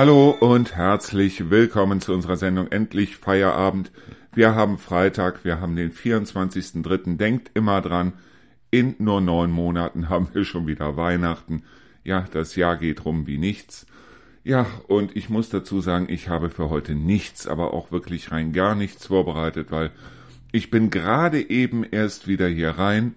[0.00, 3.92] Hallo und herzlich willkommen zu unserer Sendung Endlich Feierabend.
[4.32, 7.18] Wir haben Freitag, wir haben den 24.03.
[7.18, 8.14] Denkt immer dran,
[8.70, 11.64] in nur neun Monaten haben wir schon wieder Weihnachten.
[12.02, 13.84] Ja, das Jahr geht rum wie nichts.
[14.42, 18.54] Ja, und ich muss dazu sagen, ich habe für heute nichts, aber auch wirklich rein
[18.54, 19.90] gar nichts vorbereitet, weil
[20.50, 23.16] ich bin gerade eben erst wieder hier rein.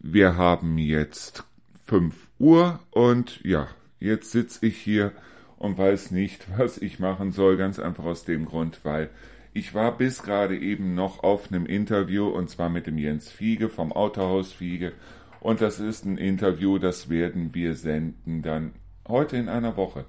[0.00, 1.44] Wir haben jetzt
[1.86, 3.68] fünf Uhr und ja,
[4.00, 5.12] jetzt sitze ich hier
[5.64, 9.08] und weiß nicht, was ich machen soll, ganz einfach aus dem Grund, weil
[9.54, 13.68] ich war bis gerade eben noch auf einem Interview und zwar mit dem Jens Fiege
[13.68, 14.92] vom Autohaus Fiege.
[15.40, 18.72] Und das ist ein Interview, das werden wir senden dann
[19.08, 20.04] heute in einer Woche.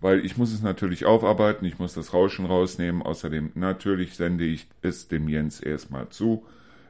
[0.00, 3.02] Weil ich muss es natürlich aufarbeiten, ich muss das Rauschen rausnehmen.
[3.02, 6.46] Außerdem natürlich sende ich es dem Jens erstmal zu,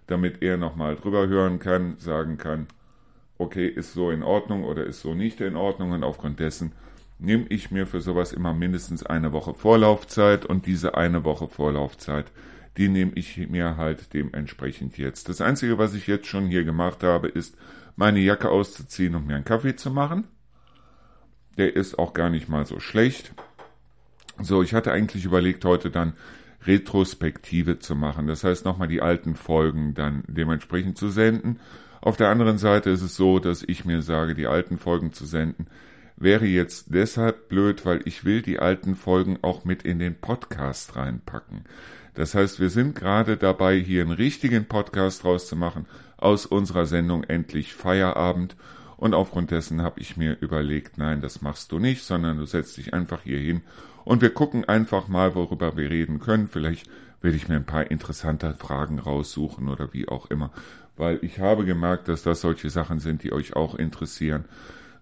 [0.07, 2.67] damit er nochmal drüber hören kann, sagen kann,
[3.39, 5.93] okay, ist so in Ordnung oder ist so nicht in Ordnung.
[5.93, 6.73] Und aufgrund dessen
[7.19, 12.27] nehme ich mir für sowas immer mindestens eine Woche Vorlaufzeit und diese eine Woche Vorlaufzeit,
[12.77, 15.29] die nehme ich mir halt dementsprechend jetzt.
[15.29, 17.57] Das Einzige, was ich jetzt schon hier gemacht habe, ist
[17.97, 20.27] meine Jacke auszuziehen und mir einen Kaffee zu machen.
[21.57, 23.33] Der ist auch gar nicht mal so schlecht.
[24.43, 26.13] So, ich hatte eigentlich überlegt, heute dann
[26.67, 28.27] Retrospektive zu machen.
[28.27, 31.61] Das heißt, nochmal die alten Folgen dann dementsprechend zu senden.
[32.03, 35.25] Auf der anderen Seite ist es so, dass ich mir sage, die alten Folgen zu
[35.25, 35.67] senden,
[36.17, 40.97] wäre jetzt deshalb blöd, weil ich will die alten Folgen auch mit in den Podcast
[40.97, 41.65] reinpacken.
[42.15, 47.75] Das heißt, wir sind gerade dabei, hier einen richtigen Podcast rauszumachen aus unserer Sendung Endlich
[47.75, 48.57] Feierabend
[48.97, 52.79] und aufgrund dessen habe ich mir überlegt, nein, das machst du nicht, sondern du setzt
[52.79, 53.61] dich einfach hier hin
[54.05, 56.49] und wir gucken einfach mal, worüber wir reden können.
[56.49, 56.89] Vielleicht
[57.21, 60.53] werde ich mir ein paar interessante Fragen raussuchen oder wie auch immer,
[60.97, 64.47] weil ich habe gemerkt, dass das solche Sachen sind, die euch auch interessieren.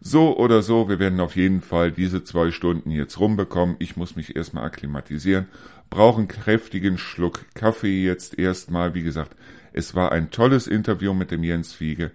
[0.06, 3.76] So oder so, wir werden auf jeden Fall diese zwei Stunden jetzt rumbekommen.
[3.78, 5.46] Ich muss mich erstmal akklimatisieren,
[5.88, 8.92] brauche einen kräftigen Schluck Kaffee jetzt erstmal.
[8.92, 9.34] Wie gesagt,
[9.72, 12.10] es war ein tolles Interview mit dem Jens Fiege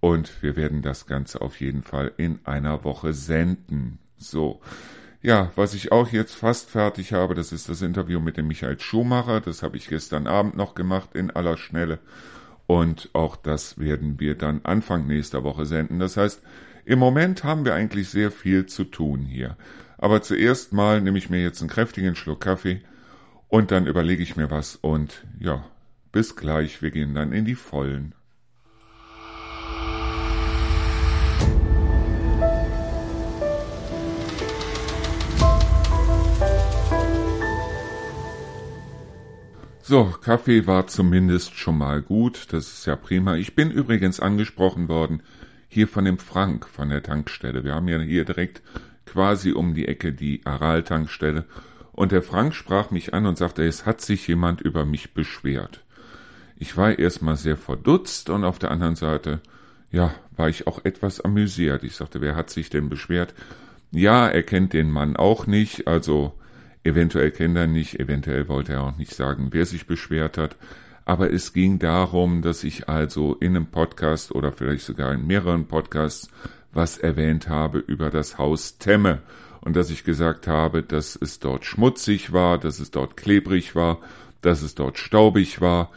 [0.00, 4.00] und wir werden das Ganze auf jeden Fall in einer Woche senden.
[4.16, 4.60] So.
[5.22, 8.80] Ja, was ich auch jetzt fast fertig habe, das ist das Interview mit dem Michael
[8.80, 9.40] Schumacher.
[9.40, 12.00] Das habe ich gestern Abend noch gemacht in aller Schnelle.
[12.66, 16.00] Und auch das werden wir dann Anfang nächster Woche senden.
[16.00, 16.42] Das heißt,
[16.88, 19.58] im Moment haben wir eigentlich sehr viel zu tun hier.
[19.98, 22.80] Aber zuerst mal nehme ich mir jetzt einen kräftigen Schluck Kaffee
[23.48, 25.66] und dann überlege ich mir was und ja,
[26.12, 26.80] bis gleich.
[26.80, 28.14] Wir gehen dann in die Vollen.
[39.82, 43.36] So, Kaffee war zumindest schon mal gut, das ist ja prima.
[43.36, 45.22] Ich bin übrigens angesprochen worden,
[45.68, 47.64] hier von dem Frank von der Tankstelle.
[47.64, 48.62] Wir haben ja hier direkt
[49.06, 51.44] quasi um die Ecke die Aral-Tankstelle.
[51.92, 55.84] Und der Frank sprach mich an und sagte, es hat sich jemand über mich beschwert.
[56.56, 59.40] Ich war erstmal sehr verdutzt und auf der anderen Seite,
[59.90, 61.84] ja, war ich auch etwas amüsiert.
[61.84, 63.34] Ich sagte, wer hat sich denn beschwert?
[63.90, 66.34] Ja, er kennt den Mann auch nicht, also
[66.88, 70.56] Eventuell kennt er nicht, eventuell wollte er auch nicht sagen, wer sich beschwert hat.
[71.08, 75.66] Aber es ging darum, dass ich also in einem Podcast oder vielleicht sogar in mehreren
[75.66, 76.28] Podcasts
[76.70, 79.22] was erwähnt habe über das Haus Temme
[79.62, 84.00] und dass ich gesagt habe, dass es dort schmutzig war, dass es dort klebrig war,
[84.42, 85.90] dass es dort staubig war,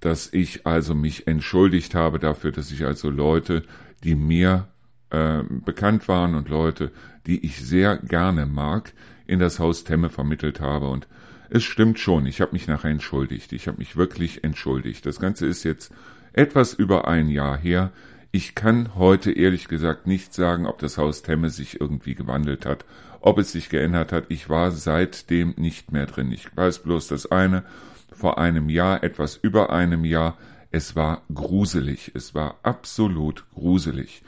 [0.00, 3.62] dass ich also mich entschuldigt habe dafür, dass ich also Leute,
[4.02, 4.66] die mir
[5.10, 6.90] äh, bekannt waren und Leute,
[7.28, 8.94] die ich sehr gerne mag,
[9.28, 10.88] in das Haus Temme vermittelt habe.
[10.88, 11.06] Und
[11.50, 13.52] es stimmt schon, ich habe mich nachher entschuldigt.
[13.52, 15.06] Ich habe mich wirklich entschuldigt.
[15.06, 15.92] Das Ganze ist jetzt
[16.32, 17.92] etwas über ein Jahr her.
[18.32, 22.84] Ich kann heute ehrlich gesagt nicht sagen, ob das Haus Temme sich irgendwie gewandelt hat,
[23.20, 24.24] ob es sich geändert hat.
[24.28, 26.32] Ich war seitdem nicht mehr drin.
[26.32, 27.64] Ich weiß bloß das eine,
[28.12, 30.36] vor einem Jahr, etwas über einem Jahr,
[30.70, 32.12] es war gruselig.
[32.14, 34.22] Es war absolut gruselig.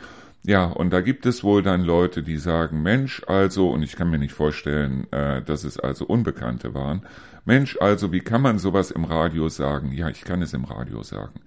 [0.49, 4.09] Ja, und da gibt es wohl dann Leute, die sagen, Mensch, also, und ich kann
[4.09, 7.03] mir nicht vorstellen, äh, dass es also Unbekannte waren,
[7.45, 9.93] Mensch, also, wie kann man sowas im Radio sagen?
[9.93, 11.41] Ja, ich kann es im Radio sagen.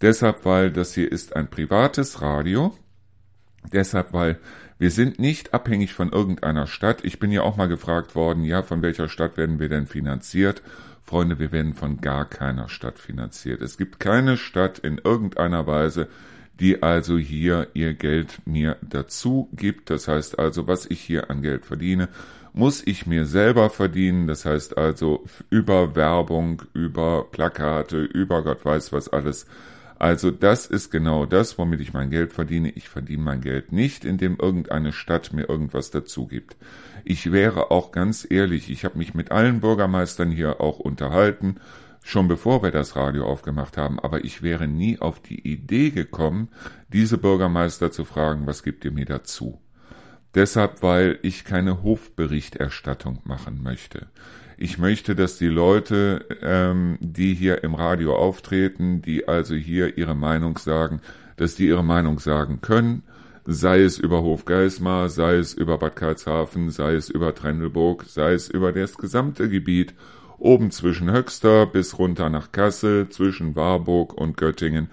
[0.00, 2.74] Deshalb, weil das hier ist ein privates Radio.
[3.74, 4.38] Deshalb, weil
[4.78, 7.04] wir sind nicht abhängig von irgendeiner Stadt.
[7.04, 10.62] Ich bin ja auch mal gefragt worden, ja, von welcher Stadt werden wir denn finanziert?
[11.02, 13.60] Freunde, wir werden von gar keiner Stadt finanziert.
[13.60, 16.08] Es gibt keine Stadt in irgendeiner Weise,
[16.60, 19.90] die also hier ihr Geld mir dazu gibt.
[19.90, 22.08] Das heißt also, was ich hier an Geld verdiene,
[22.52, 24.26] muss ich mir selber verdienen.
[24.26, 29.46] Das heißt also über Werbung, über Plakate, über Gott weiß was alles.
[29.98, 32.70] Also das ist genau das, womit ich mein Geld verdiene.
[32.70, 36.56] Ich verdiene mein Geld nicht, indem irgendeine Stadt mir irgendwas dazu gibt.
[37.04, 41.56] Ich wäre auch ganz ehrlich, ich habe mich mit allen Bürgermeistern hier auch unterhalten,
[42.02, 46.48] schon bevor wir das Radio aufgemacht haben, aber ich wäre nie auf die Idee gekommen,
[46.92, 49.60] diese Bürgermeister zu fragen, was gibt ihr mir dazu?
[50.34, 54.06] Deshalb, weil ich keine Hofberichterstattung machen möchte.
[54.56, 60.14] Ich möchte, dass die Leute, ähm, die hier im Radio auftreten, die also hier ihre
[60.14, 61.00] Meinung sagen,
[61.36, 63.02] dass die ihre Meinung sagen können,
[63.46, 68.48] sei es über Hofgeismar, sei es über Bad Karlshafen, sei es über Trendelburg, sei es
[68.48, 69.94] über das gesamte Gebiet,
[70.40, 74.90] oben zwischen Höxter bis runter nach Kassel, zwischen Warburg und Göttingen,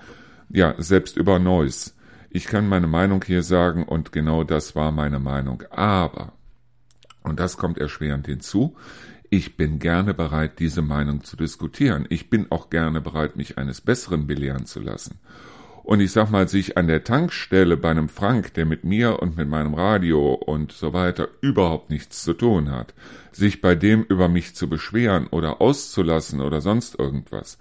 [0.49, 1.95] ja, selbst über Neuss.
[2.29, 5.63] Ich kann meine Meinung hier sagen und genau das war meine Meinung.
[5.71, 6.33] Aber,
[7.23, 8.75] und das kommt erschwerend hinzu,
[9.29, 12.05] ich bin gerne bereit, diese Meinung zu diskutieren.
[12.09, 15.19] Ich bin auch gerne bereit, mich eines Besseren belehren zu lassen.
[15.87, 19.37] Und ich sag mal, sich an der Tankstelle bei einem Frank, der mit mir und
[19.37, 22.93] mit meinem Radio und so weiter überhaupt nichts zu tun hat,
[23.31, 27.57] sich bei dem über mich zu beschweren oder auszulassen oder sonst irgendwas,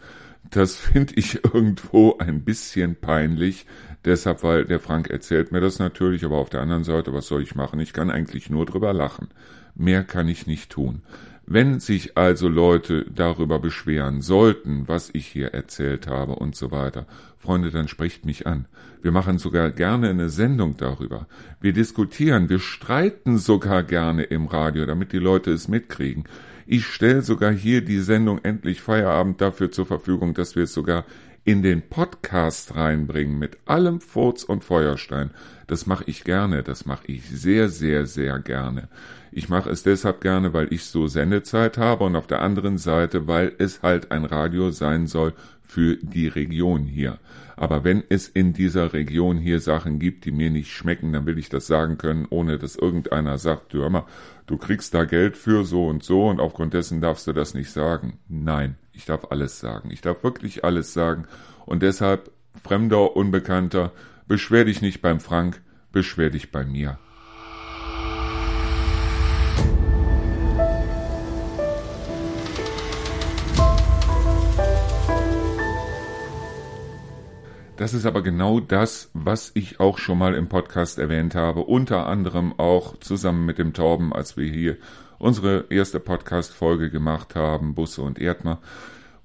[0.50, 3.64] das finde ich irgendwo ein bisschen peinlich.
[4.04, 7.44] Deshalb, weil der Frank erzählt mir das natürlich, aber auf der anderen Seite, was soll
[7.44, 7.78] ich machen?
[7.78, 9.28] Ich kann eigentlich nur drüber lachen.
[9.76, 11.02] Mehr kann ich nicht tun.
[11.48, 17.06] Wenn sich also Leute darüber beschweren sollten, was ich hier erzählt habe und so weiter,
[17.38, 18.66] Freunde, dann spricht mich an.
[19.00, 21.28] Wir machen sogar gerne eine Sendung darüber.
[21.60, 26.24] Wir diskutieren, wir streiten sogar gerne im Radio, damit die Leute es mitkriegen.
[26.66, 31.04] Ich stelle sogar hier die Sendung Endlich Feierabend dafür zur Verfügung, dass wir es sogar
[31.44, 35.30] in den Podcast reinbringen mit allem Furz und Feuerstein.
[35.68, 38.88] Das mache ich gerne, das mache ich sehr, sehr, sehr gerne.
[39.36, 43.26] Ich mache es deshalb gerne, weil ich so Sendezeit habe und auf der anderen Seite,
[43.26, 47.18] weil es halt ein Radio sein soll für die Region hier.
[47.54, 51.36] Aber wenn es in dieser Region hier Sachen gibt, die mir nicht schmecken, dann will
[51.36, 54.06] ich das sagen können, ohne dass irgendeiner sagt, du hör mal,
[54.46, 57.70] du kriegst da Geld für so und so und aufgrund dessen darfst du das nicht
[57.70, 58.18] sagen.
[58.30, 59.90] Nein, ich darf alles sagen.
[59.90, 61.26] Ich darf wirklich alles sagen
[61.66, 62.30] und deshalb,
[62.64, 63.92] Fremder, Unbekannter,
[64.26, 65.60] beschwer dich nicht beim Frank,
[65.92, 66.98] beschwer dich bei mir.
[77.76, 82.06] Das ist aber genau das, was ich auch schon mal im Podcast erwähnt habe, unter
[82.06, 84.78] anderem auch zusammen mit dem Torben, als wir hier
[85.18, 88.60] unsere erste Podcast-Folge gemacht haben, Busse und Erdmer,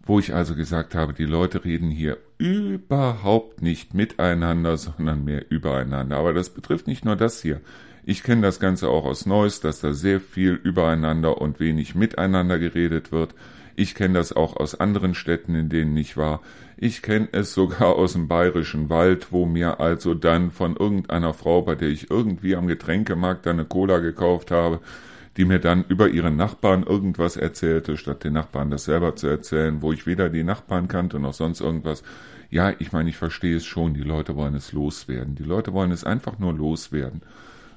[0.03, 6.17] wo ich also gesagt habe, die Leute reden hier überhaupt nicht miteinander, sondern mehr übereinander.
[6.17, 7.61] Aber das betrifft nicht nur das hier.
[8.03, 12.59] Ich kenne das Ganze auch aus Neuss, dass da sehr viel übereinander und wenig miteinander
[12.59, 13.33] geredet wird.
[13.75, 16.41] Ich kenne das auch aus anderen Städten, in denen ich war.
[16.77, 21.61] Ich kenne es sogar aus dem bayerischen Wald, wo mir also dann von irgendeiner Frau,
[21.61, 24.79] bei der ich irgendwie am Getränkemarkt eine Cola gekauft habe,
[25.37, 29.81] die mir dann über ihren Nachbarn irgendwas erzählte, statt den Nachbarn das selber zu erzählen,
[29.81, 32.03] wo ich weder die Nachbarn kannte noch sonst irgendwas.
[32.49, 35.35] Ja, ich meine, ich verstehe es schon, die Leute wollen es loswerden.
[35.35, 37.21] Die Leute wollen es einfach nur loswerden.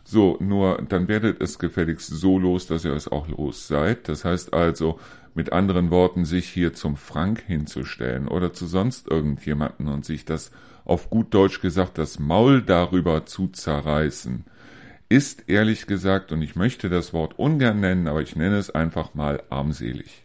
[0.02, 4.08] So, nur dann werdet es gefälligst so los, dass ihr es auch los seid.
[4.08, 4.98] Das heißt also,
[5.34, 10.50] mit anderen Worten, sich hier zum Frank hinzustellen oder zu sonst irgendjemanden und sich das
[10.84, 14.44] auf gut Deutsch gesagt das Maul darüber zu zerreißen,
[15.08, 19.14] ist ehrlich gesagt, und ich möchte das Wort ungern nennen, aber ich nenne es einfach
[19.14, 20.24] mal armselig.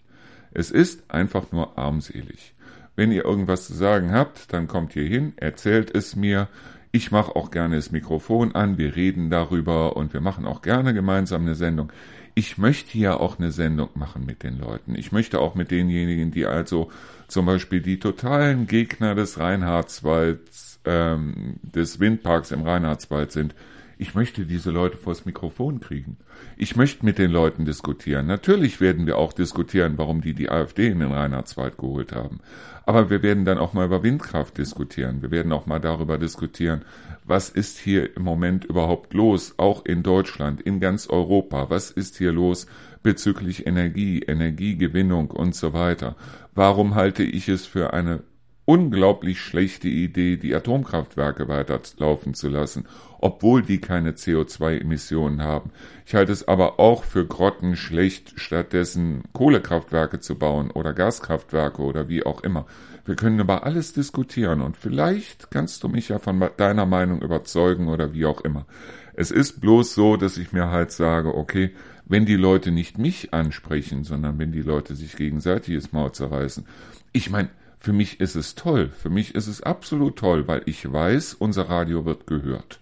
[0.52, 2.54] Es ist einfach nur armselig.
[2.96, 6.48] Wenn ihr irgendwas zu sagen habt, dann kommt ihr hin, erzählt es mir,
[6.92, 10.94] ich mache auch gerne das Mikrofon an, wir reden darüber und wir machen auch gerne
[10.94, 11.92] gemeinsam eine Sendung.
[12.40, 14.96] Ich möchte ja auch eine Sendung machen mit den Leuten.
[14.96, 16.90] Ich möchte auch mit denjenigen, die also
[17.28, 23.56] zum Beispiel die totalen Gegner des Reinhardswalds, ähm, des Windparks im Reinhardswald sind,
[24.00, 26.16] ich möchte diese Leute vors Mikrofon kriegen.
[26.56, 28.28] Ich möchte mit den Leuten diskutieren.
[28.28, 32.40] Natürlich werden wir auch diskutieren, warum die die AfD in den Reinhardswald geholt haben.
[32.86, 35.22] Aber wir werden dann auch mal über Windkraft diskutieren.
[35.22, 36.84] Wir werden auch mal darüber diskutieren,
[37.26, 41.70] was ist hier im Moment überhaupt los, auch in Deutschland, in ganz Europa.
[41.70, 42.68] Was ist hier los
[43.04, 46.16] bezüglich Energie, Energiegewinnung und so weiter?
[46.56, 48.24] Warum halte ich es für eine
[48.70, 52.86] unglaublich schlechte Idee, die Atomkraftwerke weiterlaufen zu lassen,
[53.18, 55.72] obwohl die keine CO2-Emissionen haben.
[56.06, 62.24] Ich halte es aber auch für grottenschlecht, stattdessen Kohlekraftwerke zu bauen oder Gaskraftwerke oder wie
[62.24, 62.68] auch immer.
[63.06, 67.88] Wir können über alles diskutieren und vielleicht kannst du mich ja von deiner Meinung überzeugen
[67.88, 68.68] oder wie auch immer.
[69.16, 71.72] Es ist bloß so, dass ich mir halt sage, okay,
[72.06, 76.68] wenn die Leute nicht mich ansprechen, sondern wenn die Leute sich gegenseitig das Maul zerreißen.
[77.14, 77.50] Ich meine,
[77.82, 81.70] Für mich ist es toll, für mich ist es absolut toll, weil ich weiß, unser
[81.70, 82.82] Radio wird gehört.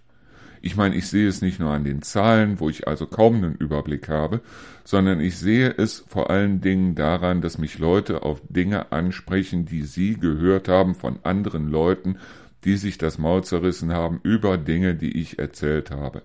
[0.60, 3.54] Ich meine, ich sehe es nicht nur an den Zahlen, wo ich also kaum einen
[3.54, 4.40] Überblick habe,
[4.82, 9.82] sondern ich sehe es vor allen Dingen daran, dass mich Leute auf Dinge ansprechen, die
[9.82, 12.18] sie gehört haben von anderen Leuten,
[12.64, 16.22] die sich das Maul zerrissen haben über Dinge, die ich erzählt habe.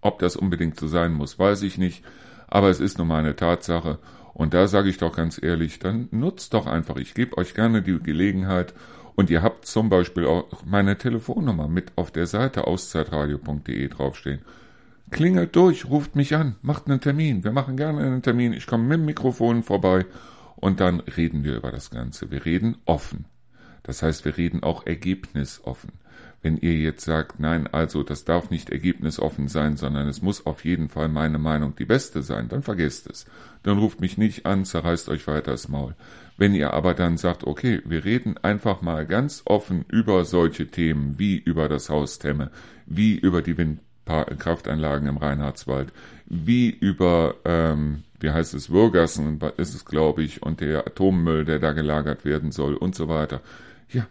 [0.00, 2.04] Ob das unbedingt so sein muss, weiß ich nicht,
[2.46, 3.98] aber es ist nun mal eine Tatsache
[4.36, 6.96] und da sage ich doch ganz ehrlich, dann nutzt doch einfach.
[6.96, 8.74] Ich gebe euch gerne die Gelegenheit.
[9.14, 14.40] Und ihr habt zum Beispiel auch meine Telefonnummer mit auf der Seite auszeitradio.de draufstehen.
[15.10, 17.44] Klingelt durch, ruft mich an, macht einen Termin.
[17.44, 18.52] Wir machen gerne einen Termin.
[18.52, 20.04] Ich komme mit dem Mikrofon vorbei
[20.56, 22.30] und dann reden wir über das Ganze.
[22.30, 23.24] Wir reden offen.
[23.84, 25.92] Das heißt, wir reden auch ergebnisoffen.
[26.46, 30.64] Wenn ihr jetzt sagt, nein, also das darf nicht ergebnisoffen sein, sondern es muss auf
[30.64, 33.26] jeden Fall meine Meinung die beste sein, dann vergesst es.
[33.64, 35.96] Dann ruft mich nicht an, zerreißt euch weiter das Maul.
[36.36, 41.18] Wenn ihr aber dann sagt, okay, wir reden einfach mal ganz offen über solche Themen
[41.18, 42.52] wie über das Haus Temme,
[42.86, 45.92] wie über die Windkraftanlagen im Reinhardswald,
[46.26, 51.58] wie über, ähm, wie heißt es, Würgassen ist es, glaube ich, und der Atommüll, der
[51.58, 53.40] da gelagert werden soll und so weiter.
[53.88, 54.06] Ja,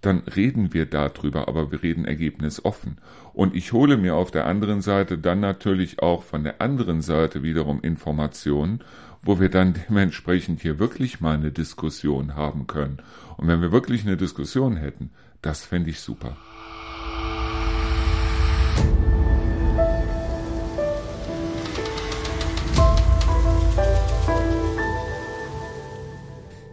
[0.00, 2.98] dann reden wir darüber, aber wir reden ergebnisoffen.
[3.32, 7.42] Und ich hole mir auf der anderen Seite dann natürlich auch von der anderen Seite
[7.42, 8.80] wiederum Informationen,
[9.22, 12.98] wo wir dann dementsprechend hier wirklich mal eine Diskussion haben können.
[13.36, 15.10] Und wenn wir wirklich eine Diskussion hätten,
[15.42, 16.36] das fände ich super.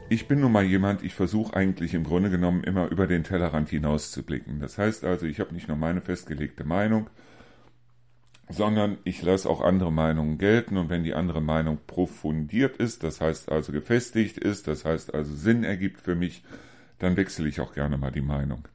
[0.07, 3.69] Ich bin nun mal jemand, ich versuche eigentlich im Grunde genommen immer über den Tellerrand
[3.69, 4.59] hinaus zu blicken.
[4.59, 7.09] Das heißt also, ich habe nicht nur meine festgelegte Meinung,
[8.47, 13.19] sondern ich lasse auch andere Meinungen gelten und wenn die andere Meinung profundiert ist, das
[13.19, 16.43] heißt also gefestigt ist, das heißt also Sinn ergibt für mich,
[16.99, 18.67] dann wechsle ich auch gerne mal die Meinung.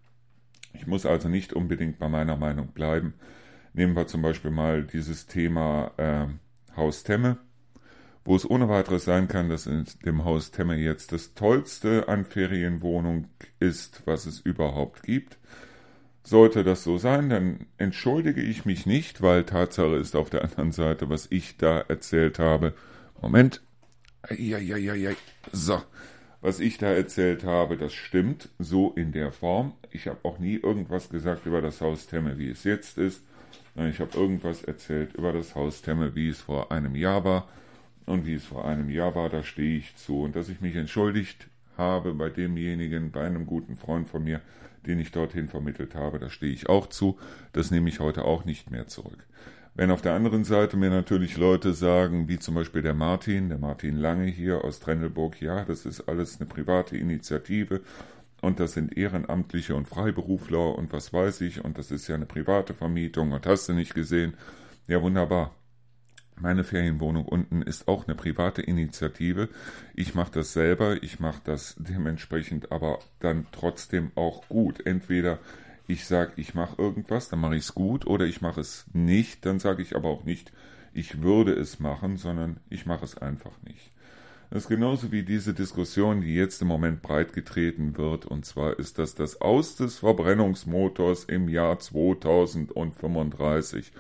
[0.73, 3.15] Ich muss also nicht unbedingt bei meiner Meinung bleiben.
[3.73, 6.27] Nehmen wir zum Beispiel mal dieses Thema äh,
[6.77, 7.39] Haus Temme
[8.31, 12.25] wo es ohne weiteres sein kann, dass in dem Haus Temme jetzt das tollste an
[12.25, 13.27] Ferienwohnung
[13.59, 15.37] ist, was es überhaupt gibt.
[16.23, 20.71] Sollte das so sein, dann entschuldige ich mich nicht, weil Tatsache ist auf der anderen
[20.71, 22.73] Seite, was ich da erzählt habe.
[23.21, 23.63] Moment.
[24.29, 25.11] Ja, ja, ja, ja.
[25.51, 25.83] So.
[26.41, 29.73] Was ich da erzählt habe, das stimmt so in der Form.
[29.91, 33.25] Ich habe auch nie irgendwas gesagt über das Haus Temme, wie es jetzt ist.
[33.75, 37.49] Ich habe irgendwas erzählt über das Haus Temme, wie es vor einem Jahr war
[38.11, 40.23] und wie es vor einem Jahr war, da stehe ich zu.
[40.23, 44.41] Und dass ich mich entschuldigt habe bei demjenigen, bei einem guten Freund von mir,
[44.87, 47.19] den ich dorthin vermittelt habe, da stehe ich auch zu.
[47.53, 49.27] Das nehme ich heute auch nicht mehr zurück.
[49.75, 53.59] Wenn auf der anderen Seite mir natürlich Leute sagen, wie zum Beispiel der Martin, der
[53.59, 57.81] Martin Lange hier aus Trendelburg, ja, das ist alles eine private Initiative
[58.43, 62.27] und das sind Ehrenamtliche und Freiberufler und was weiß ich und das ist ja eine
[62.27, 64.35] private Vermietung und hast du nicht gesehen?
[64.89, 65.55] Ja, wunderbar.
[66.41, 69.51] Meine Ferienwohnung unten ist auch eine private Initiative.
[69.95, 74.87] Ich mache das selber, ich mache das dementsprechend aber dann trotzdem auch gut.
[74.87, 75.39] Entweder
[75.87, 79.45] ich sage, ich mache irgendwas, dann mache ich es gut, oder ich mache es nicht,
[79.45, 80.53] dann sage ich aber auch nicht,
[80.95, 83.93] ich würde es machen, sondern ich mache es einfach nicht.
[84.51, 88.79] Das ist genauso wie diese Diskussion, die jetzt im Moment breit getreten wird, und zwar
[88.79, 93.93] ist das das Aus des Verbrennungsmotors im Jahr 2035.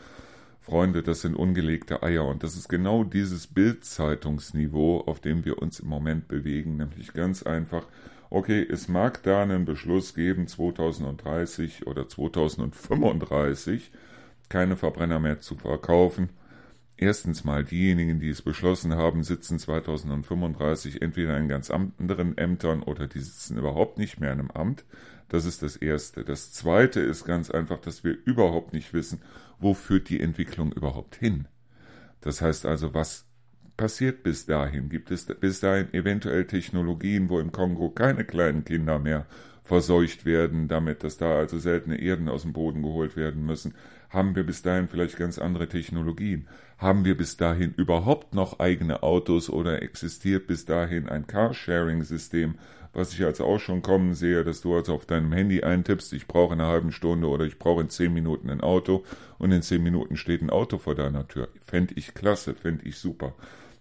[0.70, 2.24] Freunde, das sind ungelegte Eier.
[2.26, 7.42] Und das ist genau dieses Bildzeitungsniveau, auf dem wir uns im Moment bewegen, nämlich ganz
[7.42, 7.86] einfach,
[8.30, 13.90] okay, es mag da einen Beschluss geben, 2030 oder 2035
[14.48, 16.28] keine Verbrenner mehr zu verkaufen.
[16.96, 23.08] Erstens mal, diejenigen, die es beschlossen haben, sitzen 2035 entweder in ganz anderen Ämtern oder
[23.08, 24.84] die sitzen überhaupt nicht mehr in einem Amt.
[25.30, 26.24] Das ist das Erste.
[26.24, 29.22] Das Zweite ist ganz einfach, dass wir überhaupt nicht wissen,
[29.60, 31.46] wo führt die Entwicklung überhaupt hin.
[32.20, 33.26] Das heißt also, was
[33.76, 34.88] passiert bis dahin?
[34.88, 39.24] Gibt es bis dahin eventuell Technologien, wo im Kongo keine kleinen Kinder mehr
[39.62, 43.74] verseucht werden, damit dass da also seltene Erden aus dem Boden geholt werden müssen?
[44.08, 46.48] Haben wir bis dahin vielleicht ganz andere Technologien?
[46.76, 52.56] Haben wir bis dahin überhaupt noch eigene Autos oder existiert bis dahin ein Carsharing-System,
[52.92, 56.26] was ich also auch schon kommen sehe, dass du also auf deinem Handy eintippst, ich
[56.26, 59.04] brauche eine halbe Stunde oder ich brauche in zehn Minuten ein Auto
[59.38, 61.48] und in zehn Minuten steht ein Auto vor deiner Tür.
[61.64, 63.34] Fände ich klasse, fände ich super.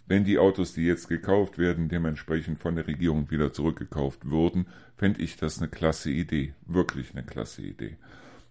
[0.08, 5.22] Wenn die Autos, die jetzt gekauft werden, dementsprechend von der Regierung wieder zurückgekauft würden, fände
[5.22, 6.54] ich das eine klasse Idee.
[6.66, 7.98] Wirklich eine klasse Idee.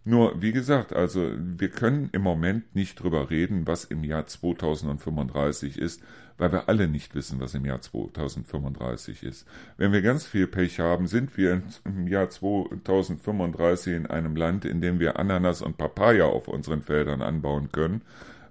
[0.04, 5.76] Nur, wie gesagt, also wir können im Moment nicht drüber reden, was im Jahr 2035
[5.76, 6.02] ist,
[6.38, 9.46] weil wir alle nicht wissen, was im Jahr 2035 ist.
[9.76, 14.80] Wenn wir ganz viel Pech haben, sind wir im Jahr 2035 in einem Land, in
[14.80, 18.02] dem wir Ananas und Papaya auf unseren Feldern anbauen können,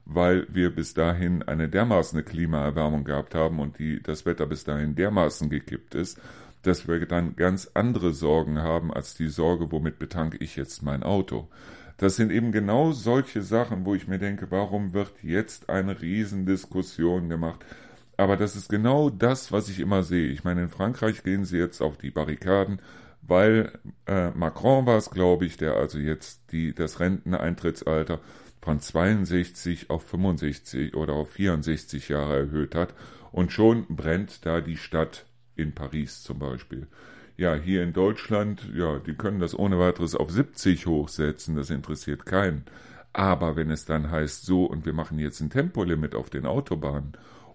[0.05, 4.95] weil wir bis dahin eine dermaßen Klimaerwärmung gehabt haben und die, das Wetter bis dahin
[4.95, 6.19] dermaßen gekippt ist,
[6.63, 11.03] dass wir dann ganz andere Sorgen haben als die Sorge, womit betanke ich jetzt mein
[11.03, 11.47] Auto.
[11.97, 17.27] Das sind eben genau solche Sachen, wo ich mir denke, warum wird jetzt eine Riesendiskussion
[17.27, 17.65] gemacht?
[18.17, 20.29] Aber das ist genau das, was ich immer sehe.
[20.29, 22.81] Ich meine, in Frankreich gehen sie jetzt auf die Barrikaden,
[23.21, 23.71] weil
[24.05, 28.19] äh, Macron war es, glaube ich, der also jetzt die, das Renteneintrittsalter
[28.61, 32.93] von 62 auf 65 oder auf 64 Jahre erhöht hat.
[33.31, 35.25] Und schon brennt da die Stadt
[35.55, 36.87] in Paris zum Beispiel.
[37.37, 42.25] Ja, hier in Deutschland, ja, die können das ohne weiteres auf 70 hochsetzen, das interessiert
[42.25, 42.65] keinen.
[43.13, 47.13] Aber wenn es dann heißt, so, und wir machen jetzt ein Tempolimit auf den Autobahnen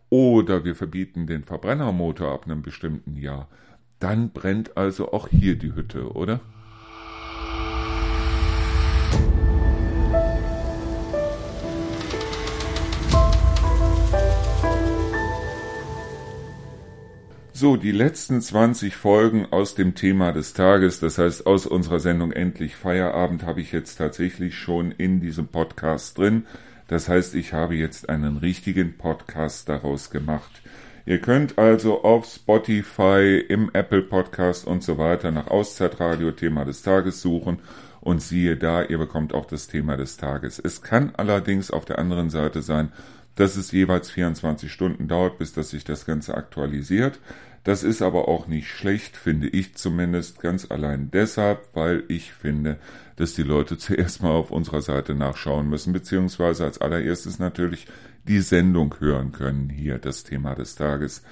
[0.09, 3.49] oder wir verbieten den Verbrennermotor ab einem bestimmten Jahr,
[3.99, 6.41] dann brennt also auch hier die Hütte, oder?
[17.55, 22.33] So, die letzten 20 Folgen aus dem Thema des Tages, das heißt aus unserer Sendung
[22.33, 26.47] Endlich Feierabend, habe ich jetzt tatsächlich schon in diesem Podcast drin.
[26.89, 30.63] Das heißt, ich habe jetzt einen richtigen Podcast daraus gemacht.
[31.05, 36.81] Ihr könnt also auf Spotify, im Apple Podcast und so weiter nach Auszeitradio Thema des
[36.81, 37.59] Tages suchen
[38.01, 40.59] und siehe da, ihr bekommt auch das Thema des Tages.
[40.59, 42.93] Es kann allerdings auf der anderen Seite sein,
[43.37, 47.19] dass es jeweils 24 Stunden dauert, bis dass sich das Ganze aktualisiert.
[47.65, 52.79] Das ist aber auch nicht schlecht, finde ich zumindest, ganz allein deshalb, weil ich finde,
[53.17, 57.87] dass die Leute zuerst mal auf unserer Seite nachschauen müssen, beziehungsweise als allererstes natürlich
[58.27, 61.23] die Sendung hören können, hier das Thema des Tages,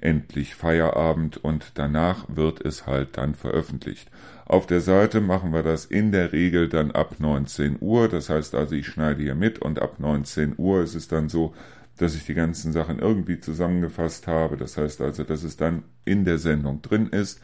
[0.00, 4.10] endlich Feierabend und danach wird es halt dann veröffentlicht.
[4.46, 8.54] Auf der Seite machen wir das in der Regel dann ab 19 Uhr, das heißt
[8.54, 11.54] also ich schneide hier mit und ab 19 Uhr ist es dann so,
[11.98, 14.56] dass ich die ganzen Sachen irgendwie zusammengefasst habe.
[14.56, 17.40] Das heißt also, dass es dann in der Sendung drin ist.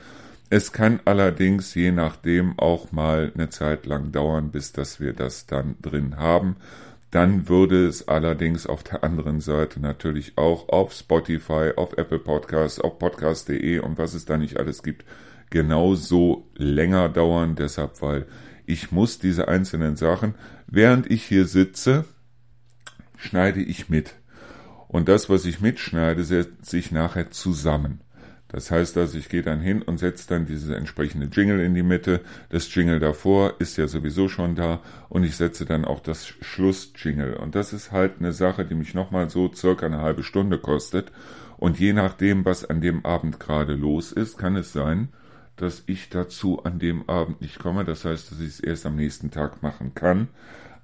[0.48, 5.46] Es kann allerdings je nachdem auch mal eine Zeit lang dauern, bis dass wir das
[5.46, 6.56] dann drin haben.
[7.14, 12.80] Dann würde es allerdings auf der anderen Seite natürlich auch auf Spotify, auf Apple Podcasts,
[12.80, 15.04] auf podcast.de und was es da nicht alles gibt,
[15.48, 17.54] genauso länger dauern.
[17.54, 18.26] Deshalb, weil
[18.66, 20.34] ich muss diese einzelnen Sachen,
[20.66, 22.04] während ich hier sitze,
[23.16, 24.16] schneide ich mit.
[24.88, 28.00] Und das, was ich mitschneide, setzt sich nachher zusammen.
[28.54, 31.82] Das heißt also, ich gehe dann hin und setze dann dieses entsprechende Jingle in die
[31.82, 32.20] Mitte.
[32.50, 37.36] Das Jingle davor ist ja sowieso schon da und ich setze dann auch das Schlussjingle.
[37.38, 41.10] Und das ist halt eine Sache, die mich nochmal so circa eine halbe Stunde kostet.
[41.56, 45.08] Und je nachdem, was an dem Abend gerade los ist, kann es sein,
[45.56, 47.84] dass ich dazu an dem Abend nicht komme.
[47.84, 50.28] Das heißt, dass ich es erst am nächsten Tag machen kann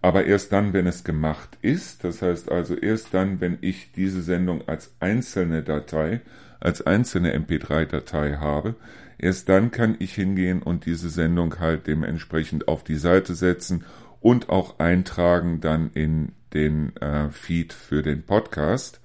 [0.02, 4.22] aber erst dann, wenn es gemacht ist, das heißt also erst dann, wenn ich diese
[4.22, 6.22] Sendung als einzelne Datei,
[6.60, 8.76] als einzelne MP3-Datei habe,
[9.18, 13.84] erst dann kann ich hingehen und diese Sendung halt dementsprechend auf die Seite setzen
[14.20, 19.00] und auch eintragen dann in den äh, Feed für den Podcast.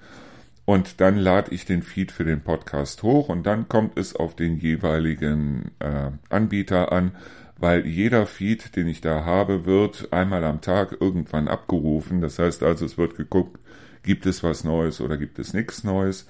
[0.66, 4.36] Und dann lade ich den Feed für den Podcast hoch und dann kommt es auf
[4.36, 7.12] den jeweiligen äh, Anbieter an,
[7.58, 12.20] weil jeder Feed, den ich da habe, wird einmal am Tag irgendwann abgerufen.
[12.20, 13.60] Das heißt also, es wird geguckt,
[14.02, 16.28] gibt es was Neues oder gibt es nichts Neues.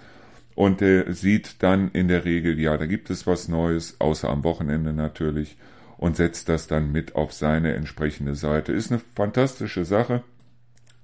[0.56, 4.44] Und er sieht dann in der Regel, ja, da gibt es was Neues, außer am
[4.46, 5.58] Wochenende natürlich,
[5.98, 8.72] und setzt das dann mit auf seine entsprechende Seite.
[8.72, 10.24] Ist eine fantastische Sache,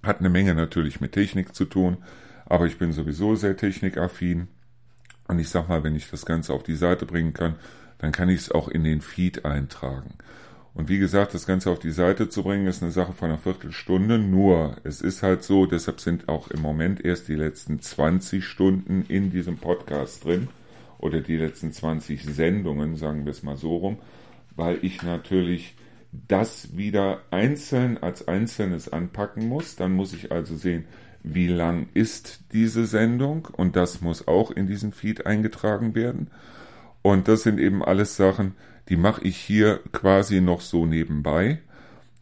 [0.04, 1.98] hat eine Menge natürlich mit Technik zu tun,
[2.46, 4.48] aber ich bin sowieso sehr technikaffin.
[5.28, 7.56] Und ich sag mal, wenn ich das Ganze auf die Seite bringen kann,
[8.00, 10.16] dann kann ich es auch in den Feed eintragen.
[10.74, 13.38] Und wie gesagt, das Ganze auf die Seite zu bringen, ist eine Sache von einer
[13.38, 14.18] Viertelstunde.
[14.18, 19.04] Nur, es ist halt so, deshalb sind auch im Moment erst die letzten 20 Stunden
[19.10, 20.48] in diesem Podcast drin.
[20.98, 23.98] Oder die letzten 20 Sendungen, sagen wir es mal so rum.
[24.56, 25.76] Weil ich natürlich
[26.28, 29.76] das wieder einzeln als Einzelnes anpacken muss.
[29.76, 30.86] Dann muss ich also sehen,
[31.22, 33.50] wie lang ist diese Sendung.
[33.52, 36.28] Und das muss auch in diesen Feed eingetragen werden.
[37.02, 38.54] Und das sind eben alles Sachen,
[38.90, 41.60] die mache ich hier quasi noch so nebenbei.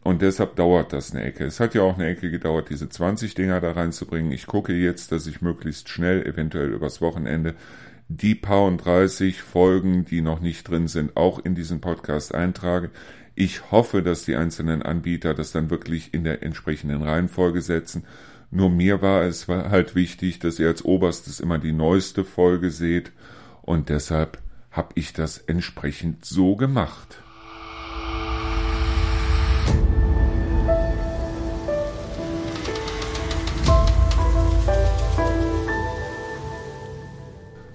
[0.02, 1.44] Und deshalb dauert das eine Ecke.
[1.44, 4.32] Es hat ja auch eine Ecke gedauert, diese 20 Dinger da reinzubringen.
[4.32, 7.54] Ich gucke jetzt, dass ich möglichst schnell, eventuell übers Wochenende,
[8.08, 12.90] die paar und 30 Folgen, die noch nicht drin sind, auch in diesen Podcast eintrage.
[13.34, 18.04] Ich hoffe, dass die einzelnen Anbieter das dann wirklich in der entsprechenden Reihenfolge setzen.
[18.50, 23.12] Nur mir war es halt wichtig, dass ihr als oberstes immer die neueste Folge seht
[23.62, 24.38] und deshalb
[24.70, 27.22] habe ich das entsprechend so gemacht.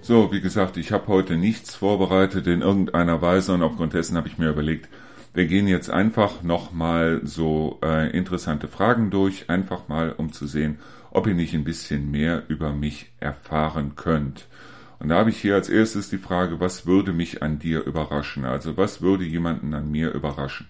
[0.01, 4.27] So, wie gesagt, ich habe heute nichts vorbereitet in irgendeiner Weise und aufgrund dessen habe
[4.27, 4.87] ich mir überlegt,
[5.33, 10.77] wir gehen jetzt einfach nochmal so äh, interessante Fragen durch, einfach mal um zu sehen,
[11.09, 14.47] ob ihr nicht ein bisschen mehr über mich erfahren könnt.
[14.99, 18.45] Und da habe ich hier als erstes die Frage, was würde mich an dir überraschen?
[18.45, 20.67] Also was würde jemanden an mir überraschen?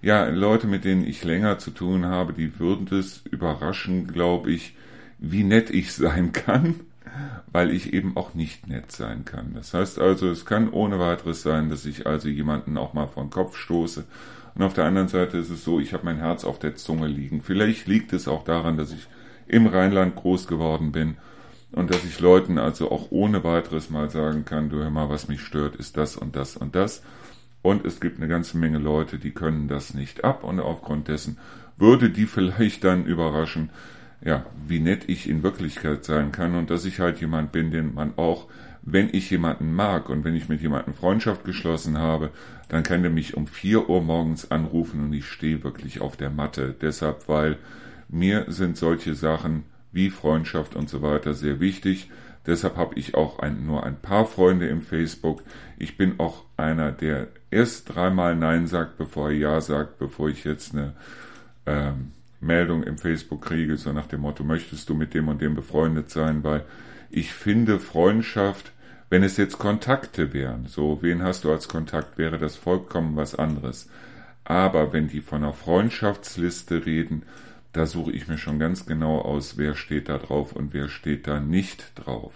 [0.00, 4.76] Ja, Leute, mit denen ich länger zu tun habe, die würden es überraschen, glaube ich,
[5.18, 6.76] wie nett ich sein kann
[7.52, 9.54] weil ich eben auch nicht nett sein kann.
[9.54, 13.24] Das heißt also, es kann ohne weiteres sein, dass ich also jemanden auch mal vor
[13.24, 14.04] den Kopf stoße.
[14.54, 17.06] Und auf der anderen Seite ist es so, ich habe mein Herz auf der Zunge
[17.06, 17.42] liegen.
[17.42, 19.06] Vielleicht liegt es auch daran, dass ich
[19.46, 21.16] im Rheinland groß geworden bin
[21.72, 25.28] und dass ich Leuten also auch ohne weiteres mal sagen kann, du hör mal, was
[25.28, 27.02] mich stört, ist das und das und das.
[27.60, 31.38] Und es gibt eine ganze Menge Leute, die können das nicht ab und aufgrund dessen
[31.76, 33.70] würde die vielleicht dann überraschen,
[34.20, 37.94] ja, wie nett ich in Wirklichkeit sein kann und dass ich halt jemand bin, den
[37.94, 38.46] man auch,
[38.82, 42.30] wenn ich jemanden mag und wenn ich mit jemandem Freundschaft geschlossen habe,
[42.68, 46.30] dann kann er mich um vier Uhr morgens anrufen und ich stehe wirklich auf der
[46.30, 46.74] Matte.
[46.80, 47.58] Deshalb, weil
[48.08, 49.64] mir sind solche Sachen
[49.98, 52.08] wie Freundschaft und so weiter sehr wichtig.
[52.46, 55.42] Deshalb habe ich auch ein, nur ein paar Freunde im Facebook.
[55.76, 60.44] Ich bin auch einer, der erst dreimal Nein sagt, bevor er Ja sagt, bevor ich
[60.44, 60.92] jetzt eine
[61.66, 65.56] ähm, Meldung im Facebook kriege, so nach dem Motto, möchtest du mit dem und dem
[65.56, 66.64] befreundet sein, weil
[67.10, 68.70] ich finde Freundschaft,
[69.10, 73.34] wenn es jetzt Kontakte wären, so wen hast du als Kontakt, wäre das vollkommen was
[73.34, 73.90] anderes.
[74.44, 77.24] Aber wenn die von einer Freundschaftsliste reden,
[77.72, 81.26] da suche ich mir schon ganz genau aus, wer steht da drauf und wer steht
[81.26, 82.32] da nicht drauf.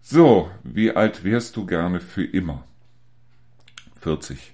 [0.00, 2.64] So, wie alt wärst du gerne für immer?
[4.00, 4.52] 40.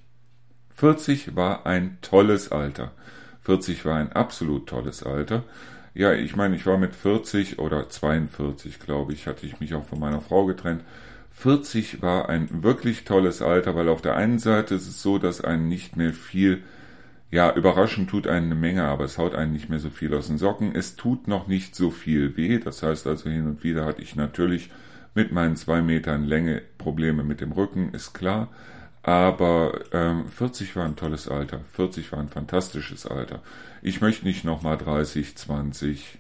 [0.77, 2.93] 40 war ein tolles Alter.
[3.43, 5.45] 40 war ein absolut tolles Alter.
[5.95, 9.87] Ja, ich meine, ich war mit 40 oder 42, glaube ich, hatte ich mich auch
[9.87, 10.85] von meiner Frau getrennt.
[11.33, 15.41] 40 war ein wirklich tolles Alter, weil auf der einen Seite ist es so, dass
[15.41, 16.63] einen nicht mehr viel,
[17.31, 20.29] ja, überraschen tut einen eine Menge, aber es haut einen nicht mehr so viel aus
[20.29, 20.75] den Socken.
[20.75, 22.59] Es tut noch nicht so viel weh.
[22.59, 24.71] Das heißt also, hin und wieder hatte ich natürlich
[25.15, 28.49] mit meinen zwei Metern Länge Probleme mit dem Rücken, ist klar.
[29.03, 31.61] Aber ähm, 40 war ein tolles Alter.
[31.73, 33.43] 40 war ein fantastisches Alter.
[33.83, 36.19] Ich möchte nicht nochmal 30, 20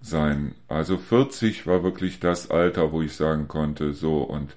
[0.00, 0.54] sein.
[0.68, 4.56] Also 40 war wirklich das Alter, wo ich sagen konnte, so und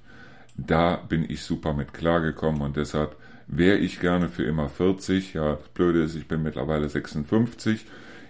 [0.57, 3.15] da bin ich super mit klargekommen und deshalb
[3.47, 5.33] wäre ich gerne für immer 40.
[5.33, 7.85] Ja, das Blöde ist, ich bin mittlerweile 56.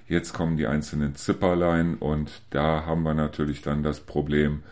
[0.07, 4.63] Jetzt kommen die einzelnen Zipperlein und da haben wir natürlich dann das Problem,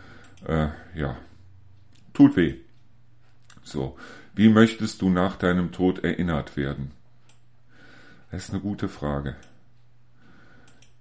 [0.46, 1.16] äh, ja,
[2.12, 2.54] tut weh.
[3.62, 3.96] So,
[4.34, 6.92] wie möchtest du nach deinem Tod erinnert werden?
[8.30, 9.36] Das ist eine gute Frage.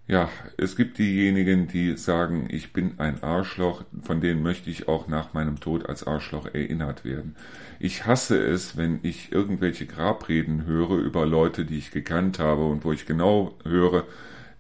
[0.06, 5.08] Ja, es gibt diejenigen, die sagen, ich bin ein Arschloch, von denen möchte ich auch
[5.08, 7.38] nach meinem Tod als Arschloch erinnert werden.
[7.80, 12.84] Ich hasse es, wenn ich irgendwelche Grabreden höre über Leute, die ich gekannt habe und
[12.84, 14.06] wo ich genau höre,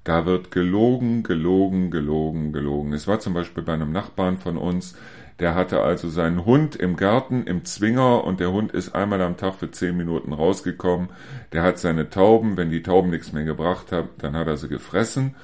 [0.05, 2.93] da wird gelogen, gelogen, gelogen, gelogen.
[2.93, 4.95] Es war zum Beispiel bei einem Nachbarn von uns,
[5.39, 9.37] der hatte also seinen Hund im Garten im Zwinger und der Hund ist einmal am
[9.37, 11.09] Tag für zehn Minuten rausgekommen.
[11.51, 14.67] Der hat seine Tauben, wenn die Tauben nichts mehr gebracht haben, dann hat er sie
[14.67, 15.35] gefressen.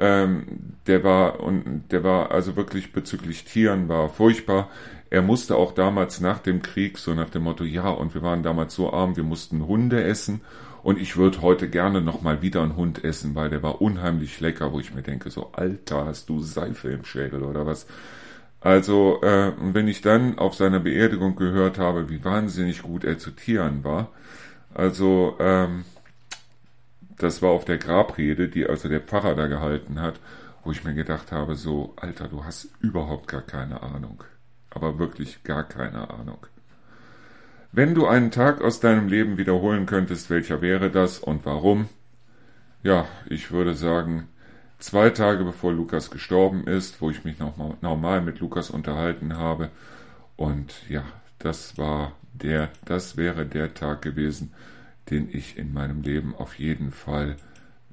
[0.00, 4.68] Ähm, der war und der war also wirklich bezüglich Tieren war furchtbar.
[5.10, 8.42] Er musste auch damals nach dem Krieg so nach dem Motto ja und wir waren
[8.42, 10.42] damals so arm, wir mussten Hunde essen
[10.82, 14.38] und ich würde heute gerne noch mal wieder einen Hund essen, weil der war unheimlich
[14.40, 17.86] lecker, wo ich mir denke so Alter, hast du Seife im Schädel oder was?
[18.60, 23.30] Also, äh, wenn ich dann auf seiner Beerdigung gehört habe, wie wahnsinnig gut er zu
[23.30, 24.10] Tieren war,
[24.74, 25.84] also, ähm,
[27.18, 30.20] das war auf der Grabrede, die also der Pfarrer da gehalten hat,
[30.64, 34.22] wo ich mir gedacht habe, so, Alter, du hast überhaupt gar keine Ahnung.
[34.70, 36.46] Aber wirklich gar keine Ahnung.
[37.72, 41.88] Wenn du einen Tag aus deinem Leben wiederholen könntest, welcher wäre das und warum?
[42.82, 44.28] Ja, ich würde sagen,
[44.78, 49.36] zwei Tage bevor Lukas gestorben ist, wo ich mich noch mal normal mit Lukas unterhalten
[49.36, 49.70] habe.
[50.36, 51.04] Und ja,
[51.38, 54.52] das war der, das wäre der Tag gewesen,
[55.10, 57.36] den ich in meinem Leben auf jeden Fall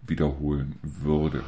[0.08, 1.44] wiederholen würde.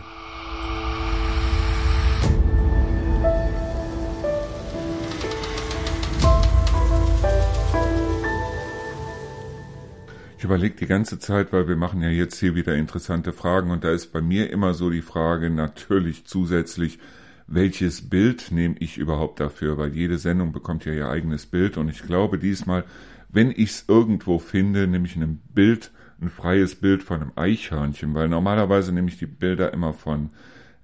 [10.38, 13.84] Ich überlege die ganze Zeit, weil wir machen ja jetzt hier wieder interessante Fragen und
[13.84, 17.00] da ist bei mir immer so die Frage natürlich zusätzlich,
[17.48, 21.90] welches Bild nehme ich überhaupt dafür, weil jede Sendung bekommt ja ihr eigenes Bild und
[21.90, 22.84] ich glaube diesmal,
[23.30, 25.90] wenn ich es irgendwo finde, nehme ich ein Bild,
[26.22, 30.30] ein freies Bild von einem Eichhörnchen, weil normalerweise nehme ich die Bilder immer von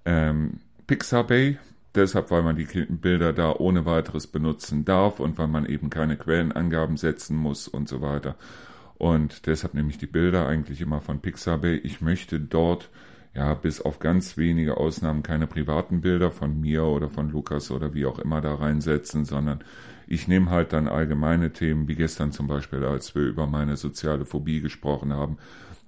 [0.05, 1.59] ähm, Pixabay,
[1.93, 6.17] deshalb weil man die Bilder da ohne weiteres benutzen darf und weil man eben keine
[6.17, 8.35] Quellenangaben setzen muss und so weiter.
[9.03, 11.75] Und deshalb nehme ich die Bilder eigentlich immer von Pixabay.
[11.75, 12.89] Ich möchte dort
[13.35, 17.93] ja bis auf ganz wenige Ausnahmen keine privaten Bilder von mir oder von Lukas oder
[17.93, 19.61] wie auch immer da reinsetzen, sondern
[20.07, 24.25] ich nehme halt dann allgemeine Themen, wie gestern zum Beispiel, als wir über meine soziale
[24.25, 25.35] Phobie gesprochen haben.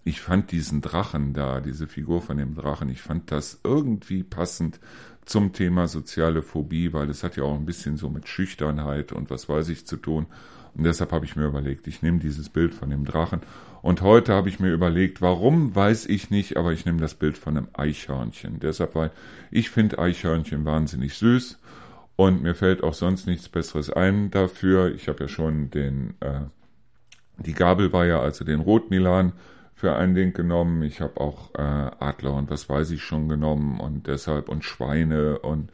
[0.04, 4.82] Ich fand diesen Drachen da, diese Figur von dem Drachen, ich fand das irgendwie passend
[5.24, 9.30] zum Thema soziale Phobie, weil es hat ja auch ein bisschen so mit Schüchternheit und
[9.30, 10.26] was weiß ich zu tun.
[10.76, 13.42] Und deshalb habe ich mir überlegt, ich nehme dieses Bild von dem Drachen.
[13.82, 17.38] Und heute habe ich mir überlegt, warum, weiß ich nicht, aber ich nehme das Bild
[17.38, 18.60] von einem Eichhörnchen.
[18.60, 19.12] Deshalb, weil
[19.52, 21.60] ich finde Eichhörnchen wahnsinnig süß
[22.16, 24.94] und mir fällt auch sonst nichts Besseres ein dafür.
[24.94, 26.42] Ich habe ja schon den, äh,
[27.38, 29.34] die Gabelweiher, also den Rotmilan,
[29.76, 30.82] für ein Ding genommen.
[30.84, 35.40] Ich habe auch äh, Adler und was weiß ich schon genommen und deshalb und Schweine
[35.40, 35.70] und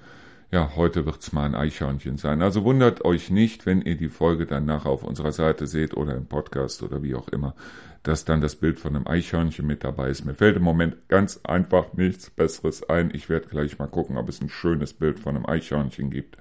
[0.51, 2.41] ja, heute wird's mal ein Eichhörnchen sein.
[2.41, 6.13] Also wundert euch nicht, wenn ihr die Folge dann nachher auf unserer Seite seht oder
[6.13, 7.55] im Podcast oder wie auch immer,
[8.03, 10.25] dass dann das Bild von einem Eichhörnchen mit dabei ist.
[10.25, 13.11] Mir fällt im Moment ganz einfach nichts Besseres ein.
[13.13, 16.35] Ich werde gleich mal gucken, ob es ein schönes Bild von einem Eichhörnchen gibt.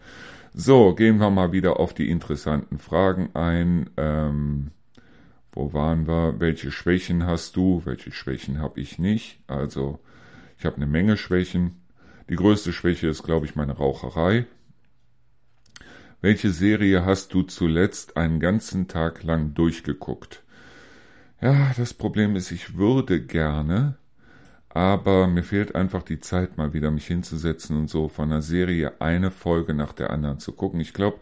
[0.53, 3.91] So, gehen wir mal wieder auf die interessanten Fragen ein.
[3.97, 4.73] Ähm,
[5.53, 6.41] wo waren wir?
[6.41, 7.83] Welche Schwächen hast du?
[7.85, 9.39] Welche Schwächen habe ich nicht?
[9.47, 10.01] Also,
[10.59, 11.80] ich habe eine Menge Schwächen.
[12.31, 14.47] Die größte Schwäche ist, glaube ich, meine Raucherei.
[16.21, 20.45] Welche Serie hast du zuletzt einen ganzen Tag lang durchgeguckt?
[21.41, 23.97] Ja, das Problem ist, ich würde gerne,
[24.69, 29.01] aber mir fehlt einfach die Zeit, mal wieder mich hinzusetzen und so von einer Serie
[29.01, 30.79] eine Folge nach der anderen zu gucken.
[30.79, 31.19] Ich glaube,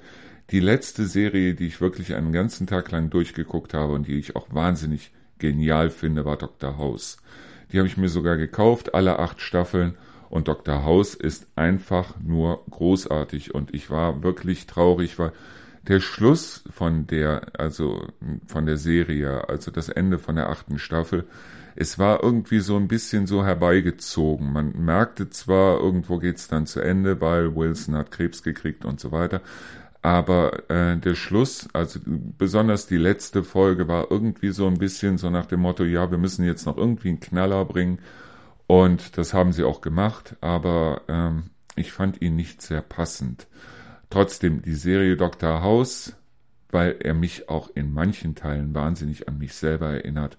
[0.50, 4.36] die letzte Serie, die ich wirklich einen ganzen Tag lang durchgeguckt habe und die ich
[4.36, 6.76] auch wahnsinnig genial finde, war Dr.
[6.76, 7.16] House.
[7.72, 9.96] Die habe ich mir sogar gekauft, alle acht Staffeln
[10.30, 10.84] und Dr.
[10.84, 15.32] House ist einfach nur großartig und ich war wirklich traurig, weil
[15.86, 18.06] der Schluss von der, also
[18.46, 21.24] von der Serie, also das Ende von der achten Staffel,
[21.76, 24.52] es war irgendwie so ein bisschen so herbeigezogen.
[24.52, 29.12] Man merkte zwar, irgendwo geht's dann zu Ende, weil Wilson hat Krebs gekriegt und so
[29.12, 29.40] weiter,
[30.02, 35.30] aber äh, der Schluss, also besonders die letzte Folge, war irgendwie so ein bisschen so
[35.30, 37.98] nach dem Motto, ja, wir müssen jetzt noch irgendwie einen Knaller bringen
[38.68, 43.48] und das haben sie auch gemacht, aber ähm, ich fand ihn nicht sehr passend.
[44.10, 45.62] Trotzdem, die Serie Dr.
[45.62, 46.14] House,
[46.70, 50.36] weil er mich auch in manchen Teilen wahnsinnig an mich selber erinnert,